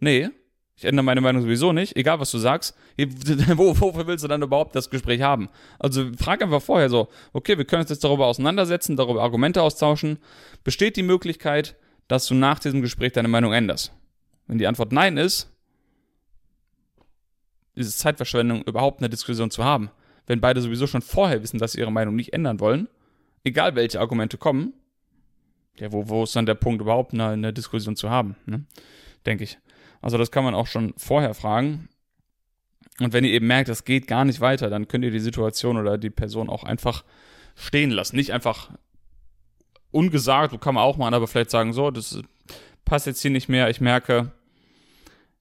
nee, 0.00 0.28
ich 0.76 0.84
ändere 0.84 1.04
meine 1.04 1.20
Meinung 1.20 1.42
sowieso 1.42 1.72
nicht, 1.72 1.96
egal 1.96 2.20
was 2.20 2.30
du 2.30 2.38
sagst, 2.38 2.76
wofür 2.98 4.06
willst 4.06 4.22
du 4.22 4.28
dann 4.28 4.42
überhaupt 4.42 4.76
das 4.76 4.90
Gespräch 4.90 5.22
haben? 5.22 5.48
Also 5.78 6.12
frag 6.16 6.40
einfach 6.40 6.62
vorher 6.62 6.88
so, 6.88 7.08
okay, 7.32 7.58
wir 7.58 7.64
können 7.64 7.82
uns 7.82 7.90
jetzt 7.90 8.04
darüber 8.04 8.26
auseinandersetzen, 8.26 8.96
darüber 8.96 9.22
Argumente 9.22 9.60
austauschen. 9.60 10.18
Besteht 10.62 10.96
die 10.96 11.02
Möglichkeit, 11.02 11.74
dass 12.06 12.26
du 12.26 12.34
nach 12.34 12.60
diesem 12.60 12.80
Gespräch 12.80 13.12
deine 13.12 13.26
Meinung 13.26 13.52
änderst? 13.52 13.92
Wenn 14.46 14.58
die 14.58 14.68
Antwort 14.68 14.92
nein 14.92 15.16
ist, 15.16 15.52
ist 17.74 17.88
es 17.88 17.98
Zeitverschwendung, 17.98 18.62
überhaupt 18.62 19.00
eine 19.00 19.10
Diskussion 19.10 19.50
zu 19.50 19.64
haben. 19.64 19.90
Wenn 20.28 20.40
beide 20.40 20.60
sowieso 20.60 20.86
schon 20.86 21.02
vorher 21.02 21.42
wissen, 21.42 21.58
dass 21.58 21.72
sie 21.72 21.80
ihre 21.80 21.90
Meinung 21.90 22.14
nicht 22.14 22.32
ändern 22.32 22.60
wollen, 22.60 22.86
egal 23.44 23.74
welche 23.74 23.98
Argumente 23.98 24.36
kommen, 24.36 24.74
ja, 25.78 25.90
wo, 25.90 26.08
wo 26.08 26.24
ist 26.24 26.36
dann 26.36 26.46
der 26.46 26.54
Punkt, 26.54 26.82
überhaupt 26.82 27.14
eine, 27.14 27.28
eine 27.28 27.52
Diskussion 27.52 27.96
zu 27.96 28.10
haben, 28.10 28.36
ne? 28.46 28.64
denke 29.26 29.44
ich. 29.44 29.58
Also 30.02 30.18
das 30.18 30.30
kann 30.30 30.44
man 30.44 30.54
auch 30.54 30.66
schon 30.66 30.92
vorher 30.96 31.34
fragen. 31.34 31.88
Und 33.00 33.12
wenn 33.12 33.24
ihr 33.24 33.32
eben 33.32 33.46
merkt, 33.46 33.68
das 33.68 33.84
geht 33.84 34.06
gar 34.06 34.24
nicht 34.24 34.40
weiter, 34.40 34.70
dann 34.70 34.86
könnt 34.86 35.04
ihr 35.04 35.10
die 35.10 35.18
Situation 35.18 35.76
oder 35.76 35.98
die 35.98 36.10
Person 36.10 36.50
auch 36.50 36.64
einfach 36.64 37.04
stehen 37.54 37.90
lassen. 37.90 38.16
Nicht 38.16 38.32
einfach 38.32 38.70
ungesagt, 39.90 40.60
kann 40.60 40.74
man 40.74 40.84
auch 40.84 40.98
mal, 40.98 41.14
aber 41.14 41.26
vielleicht 41.26 41.50
sagen, 41.50 41.72
so, 41.72 41.90
das 41.90 42.20
passt 42.84 43.06
jetzt 43.06 43.22
hier 43.22 43.30
nicht 43.30 43.48
mehr, 43.48 43.70
ich 43.70 43.80
merke, 43.80 44.32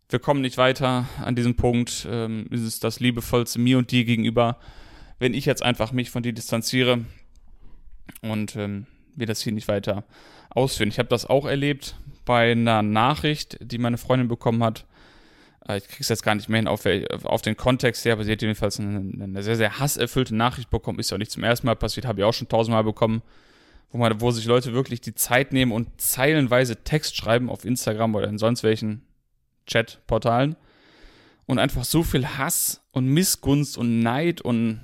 wir 0.09 0.19
kommen 0.19 0.41
nicht 0.41 0.57
weiter 0.57 1.07
an 1.23 1.35
diesem 1.35 1.55
Punkt, 1.55 2.07
ähm, 2.09 2.47
ist 2.49 2.61
es 2.61 2.79
das 2.79 2.99
Liebevollste 2.99 3.59
mir 3.59 3.77
und 3.77 3.91
dir 3.91 4.05
gegenüber, 4.05 4.57
wenn 5.19 5.33
ich 5.33 5.45
jetzt 5.45 5.63
einfach 5.63 5.91
mich 5.91 6.09
von 6.09 6.23
dir 6.23 6.33
distanziere 6.33 7.05
und 8.21 8.55
ähm, 8.55 8.85
wir 9.15 9.27
das 9.27 9.41
hier 9.41 9.51
nicht 9.51 9.67
weiter 9.67 10.03
ausführen. 10.49 10.89
Ich 10.89 10.99
habe 10.99 11.09
das 11.09 11.25
auch 11.25 11.45
erlebt 11.45 11.95
bei 12.25 12.51
einer 12.51 12.81
Nachricht, 12.83 13.57
die 13.61 13.77
meine 13.77 13.97
Freundin 13.97 14.27
bekommen 14.27 14.63
hat. 14.63 14.85
Äh, 15.67 15.77
ich 15.77 15.87
krieg's 15.87 16.09
jetzt 16.09 16.23
gar 16.23 16.35
nicht 16.35 16.47
mehr 16.47 16.59
hin 16.59 16.67
auf, 16.67 16.85
auf 17.23 17.41
den 17.41 17.57
Kontext 17.57 18.05
her, 18.05 18.13
aber 18.13 18.23
sie 18.23 18.31
hat 18.31 18.41
jedenfalls 18.41 18.79
eine, 18.79 19.23
eine, 19.23 19.43
sehr, 19.43 19.57
sehr 19.57 19.79
hasserfüllte 19.79 20.35
Nachricht 20.35 20.69
bekommen. 20.69 20.99
Ist 20.99 21.11
ja 21.11 21.15
auch 21.15 21.19
nicht 21.19 21.31
zum 21.31 21.43
ersten 21.43 21.67
Mal 21.67 21.75
passiert, 21.75 22.05
habe 22.05 22.21
ich 22.21 22.25
auch 22.25 22.33
schon 22.33 22.47
tausendmal 22.47 22.83
bekommen. 22.83 23.21
Wo, 23.89 23.97
man, 23.97 24.19
wo 24.19 24.31
sich 24.31 24.45
Leute 24.45 24.73
wirklich 24.73 24.99
die 24.99 25.15
Zeit 25.15 25.53
nehmen 25.53 25.71
und 25.71 26.01
zeilenweise 26.01 26.83
Text 26.83 27.15
schreiben 27.15 27.49
auf 27.49 27.63
Instagram 27.63 28.15
oder 28.15 28.27
in 28.27 28.37
sonst 28.37 28.63
welchen 28.63 29.06
Chatportalen 29.67 30.55
und 31.45 31.59
einfach 31.59 31.83
so 31.83 32.03
viel 32.03 32.25
Hass 32.37 32.83
und 32.91 33.07
Missgunst 33.07 33.77
und 33.77 33.99
Neid 33.99 34.41
und 34.41 34.81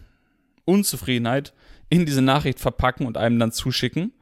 Unzufriedenheit 0.66 1.54
in 1.90 2.06
diese 2.06 2.22
Nachricht 2.22 2.60
verpacken 2.60 3.06
und 3.06 3.18
einem 3.18 3.40
dann 3.40 3.52
zuschicken. 3.52 4.14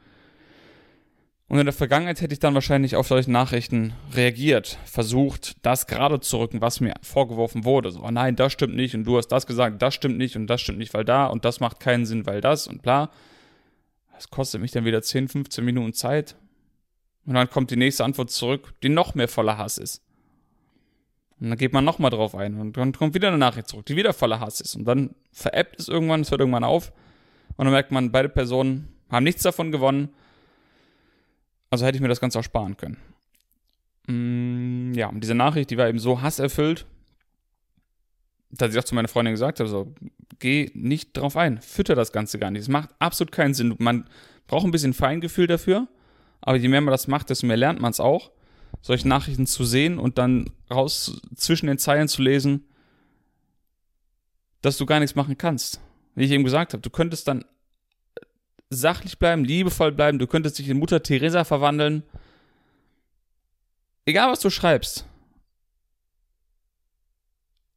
Und 1.47 1.59
in 1.59 1.65
der 1.65 1.73
Vergangenheit 1.73 2.21
hätte 2.21 2.33
ich 2.33 2.39
dann 2.39 2.53
wahrscheinlich 2.53 2.95
auf 2.95 3.07
solche 3.07 3.29
Nachrichten 3.29 3.93
reagiert, 4.13 4.77
versucht, 4.85 5.57
das 5.63 5.85
gerade 5.85 6.21
zu 6.21 6.37
rücken, 6.37 6.61
was 6.61 6.79
mir 6.79 6.93
vorgeworfen 7.01 7.65
wurde. 7.65 7.91
So, 7.91 8.01
oh 8.03 8.09
nein, 8.09 8.37
das 8.37 8.53
stimmt 8.53 8.73
nicht 8.73 8.95
und 8.95 9.03
du 9.03 9.17
hast 9.17 9.27
das 9.27 9.47
gesagt, 9.47 9.81
das 9.81 9.93
stimmt 9.93 10.17
nicht 10.17 10.37
und 10.37 10.47
das 10.47 10.61
stimmt 10.61 10.77
nicht, 10.77 10.93
weil 10.93 11.03
da 11.03 11.25
und 11.25 11.43
das 11.43 11.59
macht 11.59 11.81
keinen 11.81 12.05
Sinn, 12.05 12.25
weil 12.25 12.39
das 12.39 12.67
und 12.67 12.81
bla. 12.81 13.11
Das 14.13 14.29
kostet 14.29 14.61
mich 14.61 14.71
dann 14.71 14.85
wieder 14.85 15.01
10, 15.01 15.27
15 15.27 15.65
Minuten 15.65 15.93
Zeit. 15.93 16.35
Und 17.25 17.33
dann 17.33 17.49
kommt 17.49 17.69
die 17.69 17.75
nächste 17.75 18.05
Antwort 18.05 18.31
zurück, 18.31 18.73
die 18.81 18.89
noch 18.89 19.13
mehr 19.13 19.27
voller 19.27 19.57
Hass 19.57 19.77
ist. 19.77 20.01
Und 21.41 21.49
dann 21.49 21.57
geht 21.57 21.73
man 21.73 21.83
nochmal 21.83 22.11
drauf 22.11 22.35
ein 22.35 22.59
und 22.59 22.77
dann 22.77 22.93
kommt 22.93 23.15
wieder 23.15 23.29
eine 23.29 23.39
Nachricht 23.39 23.67
zurück, 23.67 23.87
die 23.87 23.95
wieder 23.95 24.13
voller 24.13 24.39
Hass 24.39 24.61
ist. 24.61 24.75
Und 24.75 24.85
dann 24.85 25.15
veräppt 25.31 25.79
es 25.79 25.87
irgendwann, 25.87 26.21
es 26.21 26.29
hört 26.29 26.39
irgendwann 26.39 26.63
auf. 26.63 26.93
Und 27.57 27.65
dann 27.65 27.73
merkt 27.73 27.91
man, 27.91 28.11
beide 28.11 28.29
Personen 28.29 28.89
haben 29.09 29.23
nichts 29.23 29.41
davon 29.41 29.71
gewonnen. 29.71 30.09
Also 31.71 31.83
hätte 31.83 31.95
ich 31.95 32.01
mir 32.01 32.09
das 32.09 32.21
Ganze 32.21 32.37
auch 32.37 32.43
sparen 32.43 32.77
können. 32.77 32.97
Mm, 34.05 34.93
ja, 34.93 35.07
und 35.07 35.21
diese 35.21 35.33
Nachricht, 35.33 35.71
die 35.71 35.77
war 35.77 35.89
eben 35.89 35.97
so 35.97 36.21
hasserfüllt, 36.21 36.85
dass 38.51 38.71
ich 38.71 38.79
auch 38.79 38.83
zu 38.83 38.93
meiner 38.93 39.07
Freundin 39.07 39.33
gesagt 39.33 39.59
habe, 39.59 39.69
so, 39.69 39.95
geh 40.37 40.69
nicht 40.75 41.17
drauf 41.17 41.37
ein, 41.37 41.59
fütter 41.59 41.95
das 41.95 42.11
Ganze 42.11 42.37
gar 42.37 42.51
nicht. 42.51 42.61
Es 42.61 42.67
macht 42.67 42.89
absolut 42.99 43.31
keinen 43.31 43.55
Sinn. 43.55 43.73
Man 43.79 44.07
braucht 44.45 44.65
ein 44.65 44.71
bisschen 44.71 44.93
Feingefühl 44.93 45.47
dafür, 45.47 45.87
aber 46.41 46.57
je 46.57 46.67
mehr 46.67 46.81
man 46.81 46.91
das 46.91 47.07
macht, 47.07 47.31
desto 47.31 47.47
mehr 47.47 47.57
lernt 47.57 47.81
man 47.81 47.89
es 47.89 47.99
auch. 47.99 48.29
Solche 48.81 49.07
Nachrichten 49.07 49.45
zu 49.45 49.63
sehen 49.63 49.99
und 49.99 50.17
dann 50.17 50.49
raus 50.69 51.21
zwischen 51.35 51.67
den 51.67 51.77
Zeilen 51.77 52.07
zu 52.07 52.21
lesen, 52.21 52.65
dass 54.61 54.77
du 54.77 54.85
gar 54.85 54.99
nichts 54.99 55.15
machen 55.15 55.37
kannst. 55.37 55.81
Wie 56.15 56.25
ich 56.25 56.31
eben 56.31 56.43
gesagt 56.43 56.73
habe, 56.73 56.81
du 56.81 56.89
könntest 56.89 57.27
dann 57.27 57.45
sachlich 58.69 59.19
bleiben, 59.19 59.43
liebevoll 59.43 59.91
bleiben, 59.91 60.19
du 60.19 60.27
könntest 60.27 60.57
dich 60.57 60.69
in 60.69 60.79
Mutter 60.79 61.03
Teresa 61.03 61.43
verwandeln. 61.43 62.03
Egal 64.05 64.31
was 64.31 64.39
du 64.39 64.49
schreibst, 64.49 65.05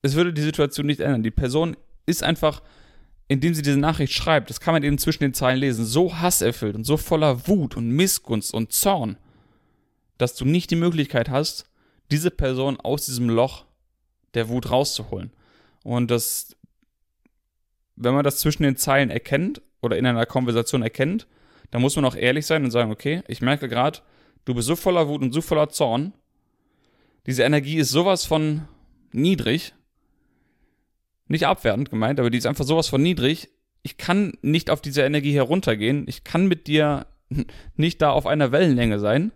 es 0.02 0.14
würde 0.14 0.32
die 0.32 0.42
Situation 0.42 0.86
nicht 0.86 1.00
ändern. 1.00 1.22
Die 1.22 1.30
Person 1.30 1.76
ist 2.06 2.22
einfach, 2.22 2.62
indem 3.28 3.54
sie 3.54 3.62
diese 3.62 3.78
Nachricht 3.78 4.12
schreibt, 4.12 4.50
das 4.50 4.60
kann 4.60 4.74
man 4.74 4.82
eben 4.82 4.98
zwischen 4.98 5.22
den 5.22 5.34
Zeilen 5.34 5.58
lesen, 5.58 5.84
so 5.84 6.16
hasserfüllt 6.16 6.76
und 6.76 6.84
so 6.84 6.96
voller 6.96 7.48
Wut 7.48 7.76
und 7.76 7.88
Missgunst 7.88 8.52
und 8.52 8.72
Zorn, 8.72 9.16
dass 10.18 10.34
du 10.34 10.44
nicht 10.44 10.70
die 10.70 10.76
Möglichkeit 10.76 11.28
hast, 11.28 11.66
diese 12.10 12.30
Person 12.30 12.78
aus 12.80 13.06
diesem 13.06 13.28
Loch 13.28 13.64
der 14.34 14.48
Wut 14.48 14.70
rauszuholen. 14.70 15.32
Und 15.82 16.10
das, 16.10 16.56
wenn 17.96 18.14
man 18.14 18.24
das 18.24 18.38
zwischen 18.38 18.62
den 18.62 18.76
Zeilen 18.76 19.10
erkennt 19.10 19.62
oder 19.80 19.96
in 19.98 20.06
einer 20.06 20.26
Konversation 20.26 20.82
erkennt, 20.82 21.26
dann 21.70 21.82
muss 21.82 21.96
man 21.96 22.04
auch 22.04 22.16
ehrlich 22.16 22.46
sein 22.46 22.64
und 22.64 22.70
sagen, 22.70 22.90
okay, 22.90 23.22
ich 23.28 23.40
merke 23.40 23.68
gerade, 23.68 24.00
du 24.44 24.54
bist 24.54 24.68
so 24.68 24.76
voller 24.76 25.08
Wut 25.08 25.22
und 25.22 25.32
so 25.32 25.40
voller 25.40 25.68
Zorn, 25.68 26.12
diese 27.26 27.42
Energie 27.42 27.76
ist 27.76 27.90
sowas 27.90 28.26
von 28.26 28.68
niedrig, 29.12 29.72
nicht 31.26 31.46
abwertend 31.46 31.90
gemeint, 31.90 32.20
aber 32.20 32.30
die 32.30 32.38
ist 32.38 32.46
einfach 32.46 32.66
sowas 32.66 32.88
von 32.88 33.02
niedrig. 33.02 33.48
Ich 33.82 33.96
kann 33.96 34.34
nicht 34.42 34.68
auf 34.70 34.82
diese 34.82 35.02
Energie 35.02 35.32
heruntergehen. 35.32 36.04
Ich 36.06 36.24
kann 36.24 36.46
mit 36.46 36.66
dir 36.66 37.06
nicht 37.76 38.02
da 38.02 38.10
auf 38.10 38.26
einer 38.26 38.52
Wellenlänge 38.52 38.98
sein. 38.98 39.32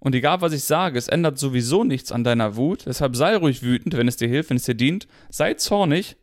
Und 0.00 0.14
egal 0.14 0.40
was 0.40 0.52
ich 0.52 0.64
sage, 0.64 0.98
es 0.98 1.08
ändert 1.08 1.38
sowieso 1.38 1.82
nichts 1.84 2.12
an 2.12 2.24
deiner 2.24 2.56
Wut. 2.56 2.86
Deshalb 2.86 3.16
sei 3.16 3.36
ruhig 3.36 3.62
wütend, 3.62 3.96
wenn 3.96 4.06
es 4.08 4.16
dir 4.16 4.28
hilft, 4.28 4.50
wenn 4.50 4.56
es 4.56 4.64
dir 4.64 4.74
dient. 4.74 5.08
Sei 5.28 5.54
zornig, 5.54 6.16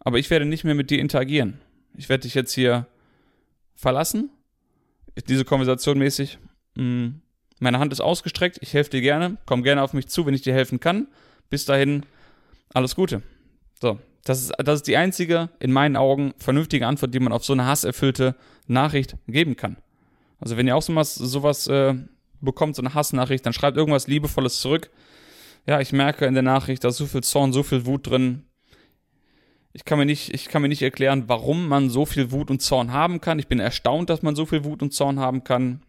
aber 0.00 0.18
ich 0.18 0.30
werde 0.30 0.46
nicht 0.46 0.64
mehr 0.64 0.74
mit 0.74 0.90
dir 0.90 0.98
interagieren. 0.98 1.60
Ich 1.94 2.08
werde 2.08 2.22
dich 2.22 2.34
jetzt 2.34 2.52
hier 2.52 2.86
verlassen. 3.74 4.30
Diese 5.28 5.44
Konversation 5.44 5.98
mäßig. 5.98 6.38
Mm, 6.74 7.08
meine 7.58 7.78
Hand 7.78 7.92
ist 7.92 8.00
ausgestreckt. 8.00 8.58
Ich 8.60 8.72
helfe 8.72 8.90
dir 8.90 9.00
gerne. 9.02 9.36
Komm 9.46 9.62
gerne 9.62 9.82
auf 9.82 9.92
mich 9.92 10.08
zu, 10.08 10.24
wenn 10.26 10.34
ich 10.34 10.42
dir 10.42 10.54
helfen 10.54 10.80
kann. 10.80 11.08
Bis 11.50 11.64
dahin, 11.64 12.04
alles 12.72 12.94
Gute. 12.94 13.22
So, 13.80 13.98
das 14.24 14.42
ist, 14.42 14.52
das 14.58 14.80
ist 14.80 14.86
die 14.86 14.96
einzige, 14.96 15.50
in 15.60 15.72
meinen 15.72 15.96
Augen, 15.96 16.34
vernünftige 16.38 16.86
Antwort, 16.86 17.14
die 17.14 17.20
man 17.20 17.32
auf 17.32 17.44
so 17.44 17.52
eine 17.52 17.66
hasserfüllte 17.66 18.34
Nachricht 18.66 19.16
geben 19.26 19.56
kann. 19.56 19.76
Also 20.40 20.56
wenn 20.56 20.66
ihr 20.66 20.76
auch 20.76 20.82
sowas, 20.82 21.14
sowas 21.14 21.66
äh, 21.68 21.94
bekommt, 22.40 22.76
so 22.76 22.82
eine 22.82 22.94
Hassnachricht, 22.94 23.44
dann 23.46 23.52
schreibt 23.52 23.76
irgendwas 23.76 24.06
Liebevolles 24.06 24.60
zurück. 24.60 24.90
Ja, 25.66 25.80
ich 25.80 25.92
merke 25.92 26.26
in 26.26 26.34
der 26.34 26.42
Nachricht, 26.42 26.84
da 26.84 26.88
ist 26.88 26.96
so 26.96 27.06
viel 27.06 27.22
Zorn, 27.22 27.52
so 27.52 27.62
viel 27.62 27.86
Wut 27.86 28.08
drin. 28.08 28.44
Ich 29.72 29.84
kann, 29.84 29.98
mir 29.98 30.06
nicht, 30.06 30.32
ich 30.32 30.48
kann 30.48 30.62
mir 30.62 30.68
nicht 30.68 30.82
erklären, 30.82 31.24
warum 31.26 31.68
man 31.68 31.90
so 31.90 32.06
viel 32.06 32.30
Wut 32.30 32.50
und 32.50 32.62
Zorn 32.62 32.92
haben 32.92 33.20
kann. 33.20 33.38
Ich 33.38 33.48
bin 33.48 33.60
erstaunt, 33.60 34.08
dass 34.08 34.22
man 34.22 34.34
so 34.34 34.46
viel 34.46 34.64
Wut 34.64 34.82
und 34.82 34.94
Zorn 34.94 35.20
haben 35.20 35.44
kann. 35.44 35.82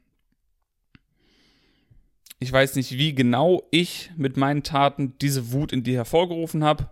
Ich 2.39 2.51
weiß 2.51 2.75
nicht, 2.75 2.97
wie 2.97 3.15
genau 3.15 3.63
ich 3.71 4.11
mit 4.17 4.35
meinen 4.35 4.63
Taten 4.63 5.13
diese 5.21 5.51
Wut 5.53 5.71
in 5.71 5.83
dir 5.83 5.95
hervorgerufen 5.95 6.63
habe 6.63 6.89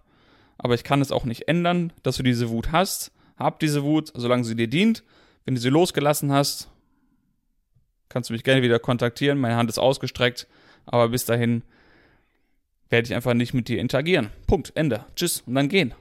aber 0.58 0.74
ich 0.74 0.84
kann 0.84 1.02
es 1.02 1.12
auch 1.12 1.26
nicht 1.26 1.48
ändern, 1.48 1.94
dass 2.04 2.18
du 2.18 2.24
diese 2.24 2.50
Wut 2.50 2.72
hast. 2.72 3.12
Hab 3.38 3.60
diese 3.60 3.84
Wut, 3.84 4.12
solange 4.16 4.44
sie 4.44 4.56
dir 4.56 4.68
dient. 4.68 5.04
Wenn 5.44 5.56
du 5.56 5.62
sie 5.62 5.70
losgelassen 5.70 6.32
hast, 6.32 6.70
kannst 8.10 8.30
du 8.30 8.34
mich 8.34 8.44
gerne 8.44 8.62
wieder 8.62 8.80
kontaktieren. 8.80 9.38
Meine 9.38 9.56
Hand 9.56 9.70
ist 9.70 9.80
ausgestreckt, 9.80 10.48
aber 10.86 11.10
bis 11.10 11.26
dahin 11.26 11.64
werde 12.90 13.08
ich 13.08 13.16
einfach 13.16 13.34
nicht 13.34 13.54
mit 13.54 13.68
dir 13.68 13.80
interagieren. 13.80 14.30
Punkt, 14.48 14.72
Ende. 14.76 15.06
Tschüss 15.16 15.42
und 15.46 15.56
dann 15.56 15.70
gehen. 15.70 15.94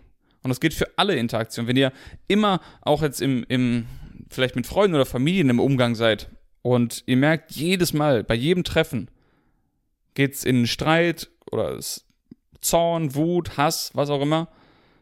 Und 0.43 0.51
das 0.51 0.61
geht 0.61 0.75
für 0.75 0.87
alle 0.97 1.17
Interaktionen. 1.17 1.69
Wenn 1.69 1.77
ihr 1.77 1.93
immer 2.29 2.61
auch 2.83 3.03
jetzt 3.03 3.23
im, 3.23 3.45
im 3.49 3.87
vielleicht 4.31 4.57
mit 4.57 4.67
Freunden 4.67 4.95
oder 4.95 5.07
Familien 5.07 5.51
im 5.51 5.61
Umgang 5.61 5.95
seid 5.95 6.29
und 6.62 7.03
ihr 7.07 7.17
merkt 7.17 7.53
jedes 7.53 7.93
Mal, 7.93 8.25
bei 8.25 8.35
jedem 8.35 8.64
Treffen 8.64 9.11
geht 10.14 10.35
es 10.35 10.45
in 10.45 10.67
Streit 10.67 11.31
oder 11.51 11.79
Zorn, 12.61 13.14
Wut, 13.14 13.57
Hass, 13.57 13.90
was 13.95 14.11
auch 14.11 14.21
immer. 14.21 14.49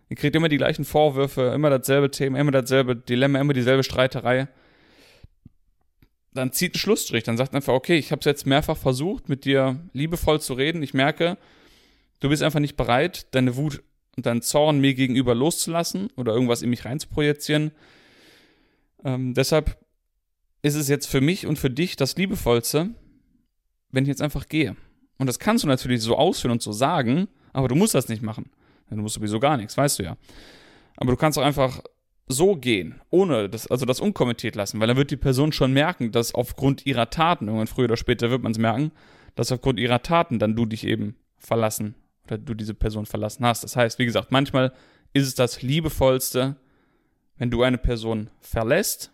Ihr 0.08 0.16
kriegt 0.16 0.36
immer 0.36 0.48
die 0.48 0.58
gleichen 0.58 0.84
Vorwürfe, 0.84 1.52
immer 1.54 1.70
dasselbe 1.70 2.10
Thema, 2.10 2.38
immer 2.38 2.50
dasselbe 2.50 2.94
Dilemma, 2.94 3.40
immer 3.40 3.54
dieselbe 3.54 3.82
Streiterei. 3.82 4.48
Dann 6.34 6.52
zieht 6.52 6.74
einen 6.74 6.80
Schlussstrich, 6.80 7.24
dann 7.24 7.36
sagt 7.36 7.54
einfach, 7.54 7.74
okay, 7.74 7.96
ich 7.96 8.10
habe 8.10 8.20
es 8.20 8.26
jetzt 8.26 8.46
mehrfach 8.46 8.76
versucht, 8.76 9.28
mit 9.28 9.44
dir 9.44 9.80
liebevoll 9.92 10.40
zu 10.40 10.54
reden. 10.54 10.82
Ich 10.82 10.94
merke, 10.94 11.36
du 12.20 12.28
bist 12.28 12.42
einfach 12.42 12.60
nicht 12.60 12.76
bereit, 12.76 13.26
deine 13.34 13.56
Wut 13.56 13.82
und 14.16 14.26
deinen 14.26 14.42
Zorn 14.42 14.80
mir 14.80 14.94
gegenüber 14.94 15.34
loszulassen 15.34 16.08
oder 16.16 16.32
irgendwas 16.32 16.62
in 16.62 16.70
mich 16.70 16.84
reinzuprojizieren. 16.84 17.72
Ähm, 19.04 19.34
deshalb 19.34 19.78
ist 20.62 20.74
es 20.74 20.88
jetzt 20.88 21.06
für 21.06 21.20
mich 21.20 21.46
und 21.46 21.58
für 21.58 21.70
dich 21.70 21.96
das 21.96 22.16
Liebevollste, 22.16 22.90
wenn 23.90 24.04
ich 24.04 24.08
jetzt 24.08 24.22
einfach 24.22 24.48
gehe. 24.48 24.76
Und 25.18 25.26
das 25.26 25.38
kannst 25.38 25.64
du 25.64 25.68
natürlich 25.68 26.00
so 26.02 26.16
ausführen 26.16 26.52
und 26.52 26.62
so 26.62 26.72
sagen, 26.72 27.28
aber 27.52 27.68
du 27.68 27.74
musst 27.74 27.94
das 27.94 28.08
nicht 28.08 28.22
machen. 28.22 28.50
Du 28.88 28.96
musst 28.96 29.14
sowieso 29.14 29.40
gar 29.40 29.56
nichts, 29.56 29.76
weißt 29.76 29.98
du 29.98 30.02
ja. 30.02 30.16
Aber 30.96 31.12
du 31.12 31.16
kannst 31.16 31.38
auch 31.38 31.42
einfach 31.42 31.82
so 32.32 32.56
gehen, 32.56 33.00
ohne 33.10 33.48
das, 33.48 33.66
also 33.66 33.86
das 33.86 34.00
unkommentiert 34.00 34.56
lassen, 34.56 34.80
weil 34.80 34.88
dann 34.88 34.96
wird 34.96 35.10
die 35.10 35.16
Person 35.16 35.52
schon 35.52 35.72
merken, 35.72 36.12
dass 36.12 36.34
aufgrund 36.34 36.86
ihrer 36.86 37.10
Taten, 37.10 37.46
irgendwann 37.46 37.66
früher 37.66 37.84
oder 37.84 37.96
später 37.96 38.30
wird 38.30 38.42
man 38.42 38.52
es 38.52 38.58
merken, 38.58 38.92
dass 39.34 39.52
aufgrund 39.52 39.78
ihrer 39.78 40.02
Taten 40.02 40.38
dann 40.38 40.56
du 40.56 40.66
dich 40.66 40.86
eben 40.86 41.16
verlassen 41.38 41.94
oder 42.26 42.38
du 42.38 42.54
diese 42.54 42.74
Person 42.74 43.06
verlassen 43.06 43.44
hast. 43.44 43.64
Das 43.64 43.76
heißt, 43.76 43.98
wie 43.98 44.04
gesagt, 44.04 44.30
manchmal 44.30 44.72
ist 45.12 45.26
es 45.26 45.34
das 45.34 45.62
Liebevollste, 45.62 46.56
wenn 47.36 47.50
du 47.50 47.62
eine 47.62 47.78
Person 47.78 48.30
verlässt 48.40 49.12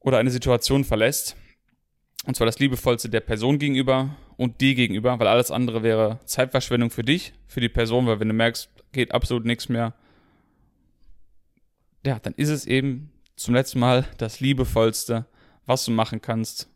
oder 0.00 0.18
eine 0.18 0.30
Situation 0.30 0.84
verlässt, 0.84 1.36
und 2.26 2.34
zwar 2.34 2.46
das 2.46 2.58
Liebevollste 2.58 3.08
der 3.08 3.20
Person 3.20 3.58
gegenüber 3.58 4.16
und 4.36 4.60
dir 4.60 4.74
gegenüber, 4.74 5.18
weil 5.18 5.28
alles 5.28 5.50
andere 5.50 5.82
wäre 5.82 6.18
Zeitverschwendung 6.24 6.90
für 6.90 7.04
dich, 7.04 7.32
für 7.46 7.60
die 7.60 7.68
Person, 7.68 8.06
weil 8.06 8.18
wenn 8.18 8.28
du 8.28 8.34
merkst, 8.34 8.68
geht 8.92 9.12
absolut 9.12 9.44
nichts 9.44 9.68
mehr, 9.68 9.94
ja, 12.06 12.18
dann 12.18 12.34
ist 12.34 12.48
es 12.48 12.66
eben 12.66 13.10
zum 13.36 13.54
letzten 13.54 13.80
Mal 13.80 14.06
das 14.18 14.40
Liebevollste, 14.40 15.26
was 15.66 15.84
du 15.84 15.90
machen 15.90 16.22
kannst. 16.22 16.68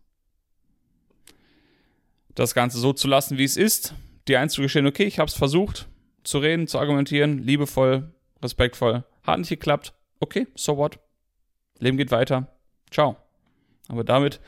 Das 2.35 2.55
Ganze 2.55 2.79
so 2.79 2.93
zu 2.93 3.09
lassen, 3.09 3.39
wie 3.39 3.45
es 3.45 3.57
ist, 3.57 3.95
dir 4.29 4.41
einzugestehen, 4.41 4.87
okay, 4.87 5.05
ich 5.05 5.19
habe 5.19 5.29
es 5.29 5.35
versucht 5.35 5.89
zu 6.23 6.39
reden, 6.39 6.67
zu 6.67 6.79
argumentieren, 6.79 7.39
liebevoll, 7.39 8.13
respektvoll, 8.43 9.05
hat 9.23 9.39
nicht 9.39 9.49
geklappt, 9.49 9.95
okay, 10.21 10.47
so 10.55 10.77
what? 10.77 10.99
Leben 11.79 11.97
geht 11.97 12.11
weiter, 12.11 12.49
ciao. 12.91 13.17
Aber 13.89 14.05
damit 14.05 14.41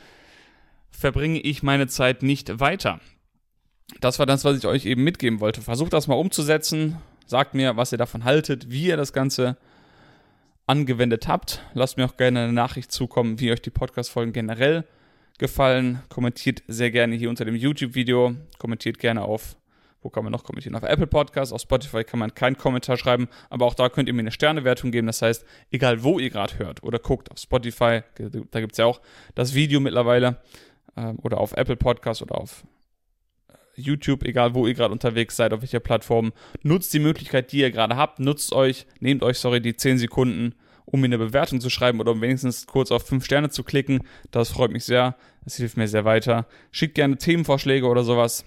verbringe 0.91 1.41
ich 1.41 1.63
meine 1.63 1.87
Zeit 1.87 2.23
nicht 2.23 2.61
weiter. 2.61 3.01
Das 4.01 4.19
war 4.19 4.27
das, 4.27 4.45
was 4.45 4.59
ich 4.59 4.67
euch 4.67 4.87
eben 4.87 5.03
mitgeben 5.03 5.41
wollte. 5.41 5.63
Versucht 5.63 5.93
das 5.93 6.07
mal 6.07 6.15
umzusetzen. 6.15 6.99
Sagt 7.27 7.55
mir, 7.55 7.77
was 7.77 7.93
ihr 7.93 7.99
davon 7.99 8.25
haltet, 8.25 8.71
wie 8.71 8.87
ihr 8.87 8.97
das 8.97 9.13
Ganze 9.13 9.57
angewendet 10.67 11.29
habt. 11.29 11.63
Lasst 11.75 11.97
mir 11.97 12.05
auch 12.05 12.17
gerne 12.17 12.45
eine 12.45 12.53
Nachricht 12.53 12.93
zukommen, 12.93 13.41
wie 13.41 13.53
euch 13.53 13.63
die 13.63 13.71
Podcast-Folgen 13.71 14.33
generell 14.33 14.85
gefallen. 15.39 16.03
Kommentiert 16.09 16.63
sehr 16.69 16.91
gerne 16.91 17.17
hier 17.17 17.31
unter 17.31 17.45
dem 17.45 17.57
YouTube-Video. 17.57 18.35
Kommentiert 18.59 18.99
gerne 18.99 19.23
auf, 19.23 19.57
wo 20.03 20.11
kann 20.11 20.25
man 20.25 20.33
noch 20.33 20.45
kommentieren? 20.45 20.75
Auf 20.77 20.83
Apple 20.85 21.07
Podcasts, 21.07 21.53
auf 21.53 21.61
Spotify 21.61 22.05
kann 22.05 22.21
man 22.21 22.35
keinen 22.35 22.57
Kommentar 22.57 22.97
schreiben, 22.97 23.29
aber 23.51 23.67
auch 23.67 23.75
da 23.75 23.89
könnt 23.89 24.09
ihr 24.09 24.15
mir 24.15 24.21
eine 24.21 24.31
Sternewertung 24.31 24.91
geben. 24.93 25.07
Das 25.07 25.23
heißt, 25.23 25.45
egal 25.71 26.03
wo 26.03 26.19
ihr 26.19 26.31
gerade 26.31 26.59
hört 26.59 26.83
oder 26.83 26.99
guckt, 26.99 27.31
auf 27.31 27.39
Spotify, 27.39 28.03
da 28.51 28.61
gibt 28.61 28.73
es 28.73 28.79
ja 28.79 28.87
auch 28.87 29.01
das 29.35 29.55
Video 29.55 29.81
mittlerweile 29.81 30.41
ähm, 30.97 31.19
oder 31.23 31.39
auf 31.39 31.53
Apple 31.53 31.77
Podcast 31.77 32.23
oder 32.23 32.37
auf 32.37 32.65
YouTube, 33.75 34.25
egal 34.25 34.55
wo 34.55 34.67
ihr 34.67 34.75
gerade 34.75 34.93
unterwegs 34.93 35.37
seid, 35.37 35.53
auf 35.53 35.63
welcher 35.63 35.81
Plattform, 35.81 36.33
nutzt 36.63 36.93
die 36.95 36.99
Möglichkeit, 36.99 37.53
die 37.53 37.59
ihr 37.59 37.71
gerade 37.71 37.97
habt, 37.97 38.19
nutzt 38.19 38.53
euch, 38.53 38.87
nehmt 39.01 39.23
euch, 39.23 39.39
sorry, 39.39 39.61
die 39.61 39.77
10 39.77 39.99
Sekunden, 39.99 40.55
um 40.85 41.01
mir 41.01 41.07
eine 41.07 41.19
Bewertung 41.19 41.61
zu 41.61 41.71
schreiben 41.71 42.01
oder 42.01 42.13
um 42.13 42.21
wenigstens 42.21 42.67
kurz 42.67 42.91
auf 42.91 43.07
5 43.07 43.25
Sterne 43.25 43.51
zu 43.51 43.65
klicken. 43.65 44.01
Das 44.31 44.51
freut 44.51 44.73
mich 44.73 44.85
sehr, 44.85 45.17
das 45.45 45.57
hilft 45.57 45.77
mir 45.77 45.89
sehr 45.89 46.05
weiter. 46.05 46.47
Schickt 46.71 46.95
gerne 46.95 47.17
Themenvorschläge 47.17 47.87
oder 47.87 48.05
sowas 48.05 48.45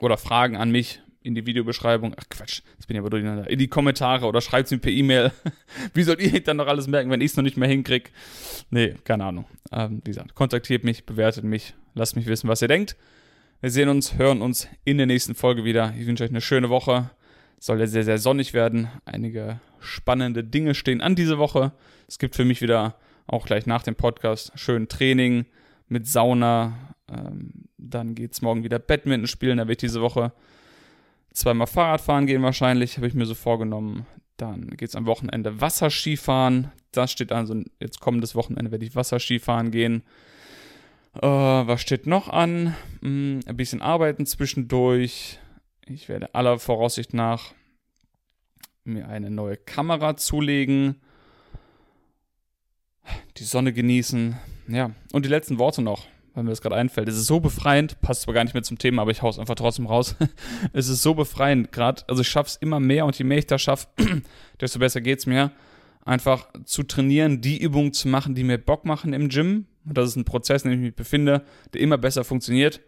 oder 0.00 0.16
Fragen 0.16 0.56
an 0.56 0.70
mich 0.70 1.00
in 1.22 1.34
die 1.34 1.46
Videobeschreibung. 1.46 2.14
Ach 2.16 2.24
Quatsch, 2.28 2.62
jetzt 2.74 2.86
bin 2.86 2.96
ich 2.96 3.00
aber 3.00 3.10
durcheinander. 3.10 3.48
In 3.50 3.58
die 3.58 3.68
Kommentare 3.68 4.26
oder 4.26 4.40
schreibt 4.40 4.66
es 4.66 4.70
mir 4.70 4.78
per 4.78 4.92
E-Mail. 4.92 5.32
Wie 5.94 6.02
sollt 6.02 6.20
ihr 6.20 6.40
dann 6.42 6.56
noch 6.56 6.66
alles 6.66 6.86
merken, 6.86 7.10
wenn 7.10 7.20
ich 7.20 7.32
es 7.32 7.36
noch 7.36 7.44
nicht 7.44 7.56
mehr 7.56 7.68
hinkriege? 7.68 8.10
Nee, 8.70 8.94
keine 9.04 9.24
Ahnung. 9.24 9.46
Ähm, 9.72 10.00
wie 10.04 10.10
gesagt, 10.10 10.34
kontaktiert 10.34 10.84
mich, 10.84 11.04
bewertet 11.04 11.44
mich, 11.44 11.74
lasst 11.94 12.16
mich 12.16 12.26
wissen, 12.26 12.48
was 12.48 12.62
ihr 12.62 12.68
denkt. 12.68 12.96
Wir 13.60 13.72
sehen 13.72 13.88
uns, 13.88 14.16
hören 14.16 14.40
uns 14.40 14.68
in 14.84 14.98
der 14.98 15.06
nächsten 15.08 15.34
Folge 15.34 15.64
wieder. 15.64 15.92
Ich 15.98 16.06
wünsche 16.06 16.22
euch 16.22 16.30
eine 16.30 16.40
schöne 16.40 16.70
Woche. 16.70 17.10
Soll 17.58 17.80
ja 17.80 17.88
sehr, 17.88 18.04
sehr 18.04 18.18
sonnig 18.18 18.54
werden. 18.54 18.86
Einige 19.04 19.58
spannende 19.80 20.44
Dinge 20.44 20.76
stehen 20.76 21.00
an 21.00 21.16
diese 21.16 21.38
Woche. 21.38 21.72
Es 22.06 22.20
gibt 22.20 22.36
für 22.36 22.44
mich 22.44 22.60
wieder 22.60 22.94
auch 23.26 23.46
gleich 23.46 23.66
nach 23.66 23.82
dem 23.82 23.96
Podcast 23.96 24.52
schön 24.54 24.86
Training 24.86 25.44
mit 25.88 26.06
Sauna, 26.06 26.94
ähm, 27.08 27.50
Dann 27.78 28.14
geht 28.14 28.34
es 28.34 28.42
morgen 28.42 28.62
wieder 28.62 28.78
Badminton 28.78 29.26
spielen. 29.26 29.58
Da 29.58 29.66
wird 29.66 29.82
diese 29.82 30.02
Woche 30.02 30.32
zweimal 31.32 31.66
Fahrrad 31.66 32.00
fahren 32.00 32.26
gehen 32.26 32.42
wahrscheinlich, 32.44 32.96
habe 32.96 33.08
ich 33.08 33.14
mir 33.14 33.26
so 33.26 33.34
vorgenommen. 33.34 34.06
Dann 34.36 34.68
geht 34.76 34.90
es 34.90 34.94
am 34.94 35.06
Wochenende 35.06 35.60
Wasserskifahren. 35.60 36.70
Das 36.92 37.10
steht 37.10 37.32
also, 37.32 37.60
jetzt 37.80 37.98
kommendes 37.98 38.36
Wochenende 38.36 38.70
werde 38.70 38.84
ich 38.84 38.94
Wasserskifahren 38.94 39.72
gehen. 39.72 40.04
Äh, 41.14 41.20
was 41.22 41.80
steht 41.80 42.06
noch 42.06 42.28
an? 42.28 42.74
Hm, 43.02 43.40
ein 43.46 43.56
bisschen 43.56 43.82
arbeiten 43.82 44.26
zwischendurch. 44.26 45.38
Ich 45.86 46.08
werde 46.08 46.34
aller 46.34 46.58
Voraussicht 46.58 47.14
nach 47.14 47.52
mir 48.84 49.08
eine 49.08 49.30
neue 49.30 49.56
Kamera 49.56 50.16
zulegen. 50.16 50.96
Die 53.36 53.44
Sonne 53.44 53.72
genießen. 53.72 54.36
Ja, 54.68 54.90
und 55.12 55.24
die 55.24 55.30
letzten 55.30 55.58
Worte 55.58 55.82
noch 55.82 56.06
weil 56.38 56.44
mir 56.44 56.50
das 56.50 56.62
gerade 56.62 56.76
einfällt. 56.76 57.08
Es 57.08 57.16
ist 57.16 57.26
so 57.26 57.40
befreiend, 57.40 58.00
passt 58.00 58.22
zwar 58.22 58.32
gar 58.32 58.44
nicht 58.44 58.54
mehr 58.54 58.62
zum 58.62 58.78
Thema, 58.78 59.02
aber 59.02 59.10
ich 59.10 59.22
hau's 59.22 59.40
einfach 59.40 59.56
trotzdem 59.56 59.86
raus. 59.86 60.14
es 60.72 60.88
ist 60.88 61.02
so 61.02 61.14
befreiend 61.14 61.72
gerade. 61.72 62.04
Also 62.06 62.22
ich 62.22 62.28
schaff's 62.28 62.54
immer 62.54 62.78
mehr 62.78 63.06
und 63.06 63.18
je 63.18 63.24
mehr 63.24 63.38
ich 63.38 63.46
das 63.46 63.60
schaffe, 63.60 63.88
desto 64.60 64.78
besser 64.78 65.00
geht's 65.00 65.26
mir. 65.26 65.50
Einfach 66.08 66.48
zu 66.64 66.84
trainieren, 66.84 67.42
die 67.42 67.60
Übungen 67.60 67.92
zu 67.92 68.08
machen, 68.08 68.34
die 68.34 68.42
mir 68.42 68.56
Bock 68.56 68.86
machen 68.86 69.12
im 69.12 69.28
Gym. 69.28 69.66
Und 69.84 69.98
das 69.98 70.08
ist 70.08 70.16
ein 70.16 70.24
Prozess, 70.24 70.64
in 70.64 70.70
dem 70.70 70.80
ich 70.80 70.86
mich 70.86 70.96
befinde, 70.96 71.44
der 71.74 71.82
immer 71.82 71.98
besser 71.98 72.24
funktioniert. 72.24 72.80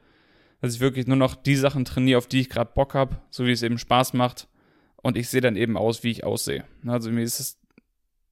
Dass 0.62 0.74
ich 0.74 0.80
wirklich 0.80 1.06
nur 1.06 1.18
noch 1.18 1.34
die 1.34 1.56
Sachen 1.56 1.84
trainiere, 1.84 2.16
auf 2.16 2.28
die 2.28 2.40
ich 2.40 2.48
gerade 2.48 2.70
Bock 2.74 2.94
habe, 2.94 3.18
so 3.28 3.44
wie 3.44 3.52
es 3.52 3.62
eben 3.62 3.76
Spaß 3.76 4.14
macht. 4.14 4.48
Und 4.96 5.18
ich 5.18 5.28
sehe 5.28 5.42
dann 5.42 5.56
eben 5.56 5.76
aus, 5.76 6.02
wie 6.02 6.10
ich 6.10 6.24
aussehe. 6.24 6.64
Also 6.86 7.10
mir 7.10 7.22
ist 7.22 7.40
es 7.40 7.58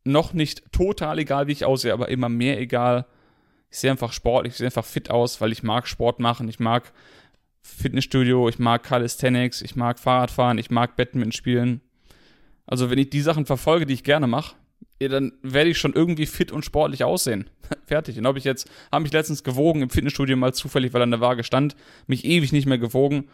noch 0.04 0.32
nicht 0.32 0.72
total 0.72 1.18
egal, 1.18 1.48
wie 1.48 1.52
ich 1.52 1.66
aussehe, 1.66 1.92
aber 1.92 2.08
immer 2.08 2.30
mehr 2.30 2.58
egal, 2.58 3.04
ich 3.70 3.76
sehe 3.76 3.90
einfach 3.90 4.14
Sport, 4.14 4.46
ich 4.46 4.54
sehe 4.54 4.68
einfach 4.68 4.86
fit 4.86 5.10
aus, 5.10 5.38
weil 5.42 5.52
ich 5.52 5.62
mag 5.62 5.86
Sport 5.86 6.18
machen, 6.18 6.48
ich 6.48 6.60
mag 6.60 6.94
Fitnessstudio, 7.60 8.48
ich 8.48 8.58
mag 8.58 8.84
Calisthenics, 8.84 9.60
ich 9.60 9.76
mag 9.76 9.98
Fahrradfahren, 9.98 10.56
ich 10.56 10.70
mag 10.70 10.96
Badminton 10.96 11.32
spielen. 11.32 11.82
Also 12.64 12.88
wenn 12.88 12.98
ich 12.98 13.10
die 13.10 13.20
Sachen 13.20 13.44
verfolge, 13.44 13.84
die 13.84 13.92
ich 13.92 14.04
gerne 14.04 14.26
mache, 14.26 14.56
dann 15.06 15.32
werde 15.42 15.70
ich 15.70 15.78
schon 15.78 15.92
irgendwie 15.92 16.26
fit 16.26 16.50
und 16.50 16.64
sportlich 16.64 17.04
aussehen. 17.04 17.48
Fertig. 17.86 18.18
Und 18.18 18.26
ob 18.26 18.36
ich 18.36 18.44
jetzt, 18.44 18.68
habe 18.90 19.02
mich 19.02 19.12
letztens 19.12 19.44
gewogen 19.44 19.82
im 19.82 19.90
Fitnessstudio 19.90 20.36
mal 20.36 20.52
zufällig, 20.52 20.92
weil 20.92 21.02
an 21.02 21.12
der 21.12 21.20
Waage 21.20 21.44
stand, 21.44 21.76
mich 22.08 22.24
ewig 22.24 22.52
nicht 22.52 22.66
mehr 22.66 22.78
gewogen 22.78 23.28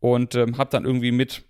und 0.00 0.34
ähm, 0.34 0.58
habe 0.58 0.70
dann 0.70 0.84
irgendwie 0.84 1.12
mit, 1.12 1.44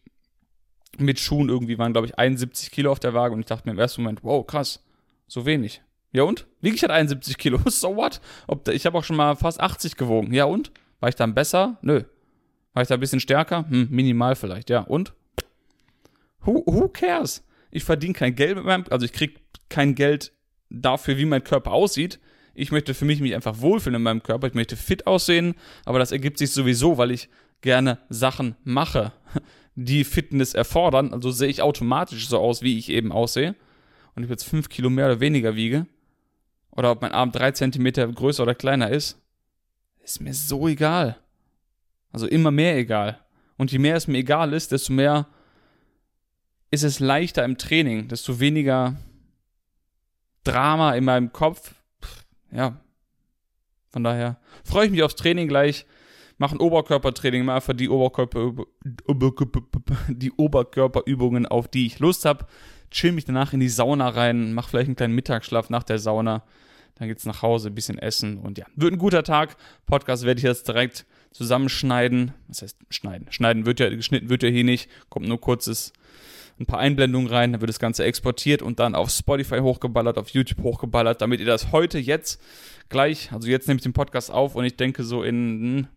mit 0.98 1.18
Schuhen 1.18 1.48
irgendwie 1.48 1.78
waren, 1.78 1.92
glaube 1.92 2.06
ich, 2.06 2.18
71 2.18 2.70
Kilo 2.70 2.92
auf 2.92 3.00
der 3.00 3.14
Waage 3.14 3.34
und 3.34 3.40
ich 3.40 3.46
dachte 3.46 3.66
mir 3.66 3.72
im 3.72 3.78
ersten 3.78 4.02
Moment, 4.02 4.22
wow, 4.22 4.46
krass, 4.46 4.84
so 5.26 5.44
wenig. 5.46 5.82
Ja 6.12 6.22
und? 6.22 6.46
Wiege 6.60 6.76
ich 6.76 6.82
halt 6.82 6.92
71 6.92 7.36
Kilo. 7.36 7.58
So 7.68 7.96
what? 7.96 8.20
Ob, 8.46 8.68
ich 8.68 8.86
habe 8.86 8.96
auch 8.96 9.04
schon 9.04 9.16
mal 9.16 9.34
fast 9.36 9.60
80 9.60 9.96
gewogen. 9.96 10.32
Ja 10.32 10.44
und? 10.44 10.70
War 11.00 11.08
ich 11.08 11.14
dann 11.16 11.34
besser? 11.34 11.78
Nö. 11.82 12.04
War 12.72 12.82
ich 12.82 12.88
da 12.88 12.94
ein 12.94 13.00
bisschen 13.00 13.20
stärker? 13.20 13.68
Hm, 13.68 13.88
minimal 13.90 14.36
vielleicht. 14.36 14.70
Ja 14.70 14.80
und? 14.80 15.12
Who, 16.40 16.62
who 16.66 16.88
cares? 16.88 17.44
Ich 17.70 17.84
verdiene 17.84 18.14
kein 18.14 18.34
Geld 18.34 18.56
mit 18.56 18.64
meinem, 18.64 18.84
also 18.90 19.04
ich 19.04 19.12
kriege 19.12 19.34
kein 19.68 19.94
Geld 19.94 20.32
dafür, 20.70 21.16
wie 21.18 21.24
mein 21.24 21.44
Körper 21.44 21.72
aussieht. 21.72 22.20
Ich 22.54 22.72
möchte 22.72 22.94
für 22.94 23.04
mich 23.04 23.20
mich 23.20 23.34
einfach 23.34 23.60
wohlfühlen 23.60 23.96
in 23.96 24.02
meinem 24.02 24.22
Körper. 24.22 24.46
Ich 24.46 24.54
möchte 24.54 24.76
fit 24.76 25.06
aussehen, 25.06 25.54
aber 25.84 25.98
das 25.98 26.12
ergibt 26.12 26.38
sich 26.38 26.52
sowieso, 26.52 26.98
weil 26.98 27.10
ich 27.10 27.28
gerne 27.60 27.98
Sachen 28.08 28.56
mache, 28.64 29.12
die 29.74 30.04
Fitness 30.04 30.54
erfordern. 30.54 31.12
Also 31.12 31.30
sehe 31.30 31.48
ich 31.48 31.62
automatisch 31.62 32.28
so 32.28 32.38
aus, 32.38 32.62
wie 32.62 32.78
ich 32.78 32.88
eben 32.88 33.12
aussehe. 33.12 33.54
Und 34.14 34.22
ich 34.22 34.30
jetzt 34.30 34.44
fünf 34.44 34.70
Kilo 34.70 34.88
mehr 34.88 35.06
oder 35.06 35.20
weniger 35.20 35.56
wiege, 35.56 35.86
oder 36.76 36.90
ob 36.90 37.02
mein 37.02 37.12
Arm 37.12 37.32
drei 37.32 37.52
Zentimeter 37.52 38.06
größer 38.06 38.42
oder 38.42 38.54
kleiner 38.54 38.90
ist, 38.90 39.18
ist 40.02 40.20
mir 40.20 40.34
so 40.34 40.68
egal. 40.68 41.16
Also 42.12 42.26
immer 42.26 42.50
mehr 42.50 42.76
egal. 42.76 43.18
Und 43.56 43.72
je 43.72 43.78
mehr 43.78 43.96
es 43.96 44.06
mir 44.06 44.18
egal 44.18 44.52
ist, 44.52 44.72
desto 44.72 44.92
mehr 44.92 45.26
ist 46.70 46.84
es 46.84 47.00
leichter 47.00 47.44
im 47.44 47.56
Training, 47.56 48.08
desto 48.08 48.40
weniger 48.40 48.96
Drama 50.46 50.94
in 50.94 51.04
meinem 51.04 51.32
Kopf. 51.32 51.74
Ja. 52.52 52.80
Von 53.90 54.04
daher 54.04 54.38
freue 54.64 54.86
ich 54.86 54.92
mich 54.92 55.02
aufs 55.02 55.16
Training 55.16 55.48
gleich. 55.48 55.86
Mache 56.38 56.56
ein 56.56 56.60
Oberkörpertraining, 56.60 57.44
mal 57.46 57.56
einfach 57.56 57.72
die, 57.72 57.88
Oberkörper, 57.88 58.52
die 60.08 60.32
Oberkörperübungen, 60.32 61.46
auf 61.46 61.66
die 61.68 61.86
ich 61.86 61.98
Lust 61.98 62.26
habe. 62.26 62.46
Chill 62.90 63.12
mich 63.12 63.24
danach 63.24 63.54
in 63.54 63.60
die 63.60 63.70
Sauna 63.70 64.10
rein, 64.10 64.52
mach 64.52 64.68
vielleicht 64.68 64.88
einen 64.88 64.96
kleinen 64.96 65.14
Mittagsschlaf 65.14 65.70
nach 65.70 65.82
der 65.82 65.98
Sauna. 65.98 66.44
Dann 66.96 67.08
geht's 67.08 67.26
nach 67.26 67.42
Hause, 67.42 67.68
ein 67.68 67.74
bisschen 67.74 67.98
essen 67.98 68.38
und 68.38 68.58
ja, 68.58 68.66
wird 68.74 68.92
ein 68.92 68.98
guter 68.98 69.22
Tag. 69.22 69.56
Podcast 69.86 70.24
werde 70.24 70.38
ich 70.38 70.44
jetzt 70.44 70.68
direkt 70.68 71.06
zusammenschneiden. 71.32 72.32
Was 72.48 72.62
heißt 72.62 72.78
schneiden? 72.90 73.26
Schneiden 73.30 73.66
wird 73.66 73.80
ja, 73.80 73.88
geschnitten 73.90 74.30
wird 74.30 74.42
ja 74.42 74.48
hier 74.48 74.64
nicht. 74.64 74.90
Kommt 75.08 75.28
nur 75.28 75.40
kurzes, 75.40 75.92
ein 76.58 76.66
paar 76.66 76.78
Einblendungen 76.78 77.28
rein, 77.28 77.52
dann 77.52 77.60
wird 77.60 77.68
das 77.68 77.78
Ganze 77.78 78.04
exportiert 78.04 78.62
und 78.62 78.78
dann 78.80 78.94
auf 78.94 79.10
Spotify 79.10 79.58
hochgeballert, 79.58 80.18
auf 80.18 80.30
YouTube 80.30 80.62
hochgeballert, 80.62 81.20
damit 81.20 81.40
ihr 81.40 81.46
das 81.46 81.72
heute, 81.72 81.98
jetzt, 81.98 82.40
gleich, 82.88 83.32
also 83.32 83.48
jetzt 83.48 83.68
nehme 83.68 83.78
ich 83.78 83.82
den 83.82 83.92
Podcast 83.92 84.30
auf 84.30 84.54
und 84.54 84.64
ich 84.64 84.76
denke 84.76 85.04
so 85.04 85.22
in 85.22 85.36
hm, 85.36 85.88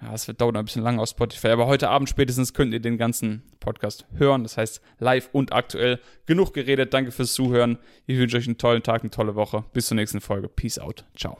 ja, 0.00 0.14
es 0.14 0.28
wird 0.28 0.40
dauern 0.40 0.56
ein 0.56 0.64
bisschen 0.64 0.82
lang 0.82 1.00
auf 1.00 1.08
Spotify, 1.08 1.48
aber 1.48 1.66
heute 1.66 1.88
Abend 1.88 2.08
spätestens 2.08 2.54
könnt 2.54 2.72
ihr 2.72 2.80
den 2.80 2.98
ganzen 2.98 3.42
Podcast 3.58 4.06
hören. 4.14 4.44
Das 4.44 4.56
heißt, 4.56 4.80
live 4.98 5.28
und 5.32 5.52
aktuell. 5.52 5.98
Genug 6.26 6.54
geredet. 6.54 6.94
Danke 6.94 7.10
fürs 7.10 7.34
Zuhören. 7.34 7.78
Ich 8.06 8.16
wünsche 8.16 8.36
euch 8.36 8.46
einen 8.46 8.58
tollen 8.58 8.82
Tag, 8.82 9.02
eine 9.02 9.10
tolle 9.10 9.34
Woche. 9.34 9.64
Bis 9.72 9.86
zur 9.86 9.96
nächsten 9.96 10.20
Folge. 10.20 10.48
Peace 10.48 10.78
out. 10.78 11.04
Ciao. 11.16 11.38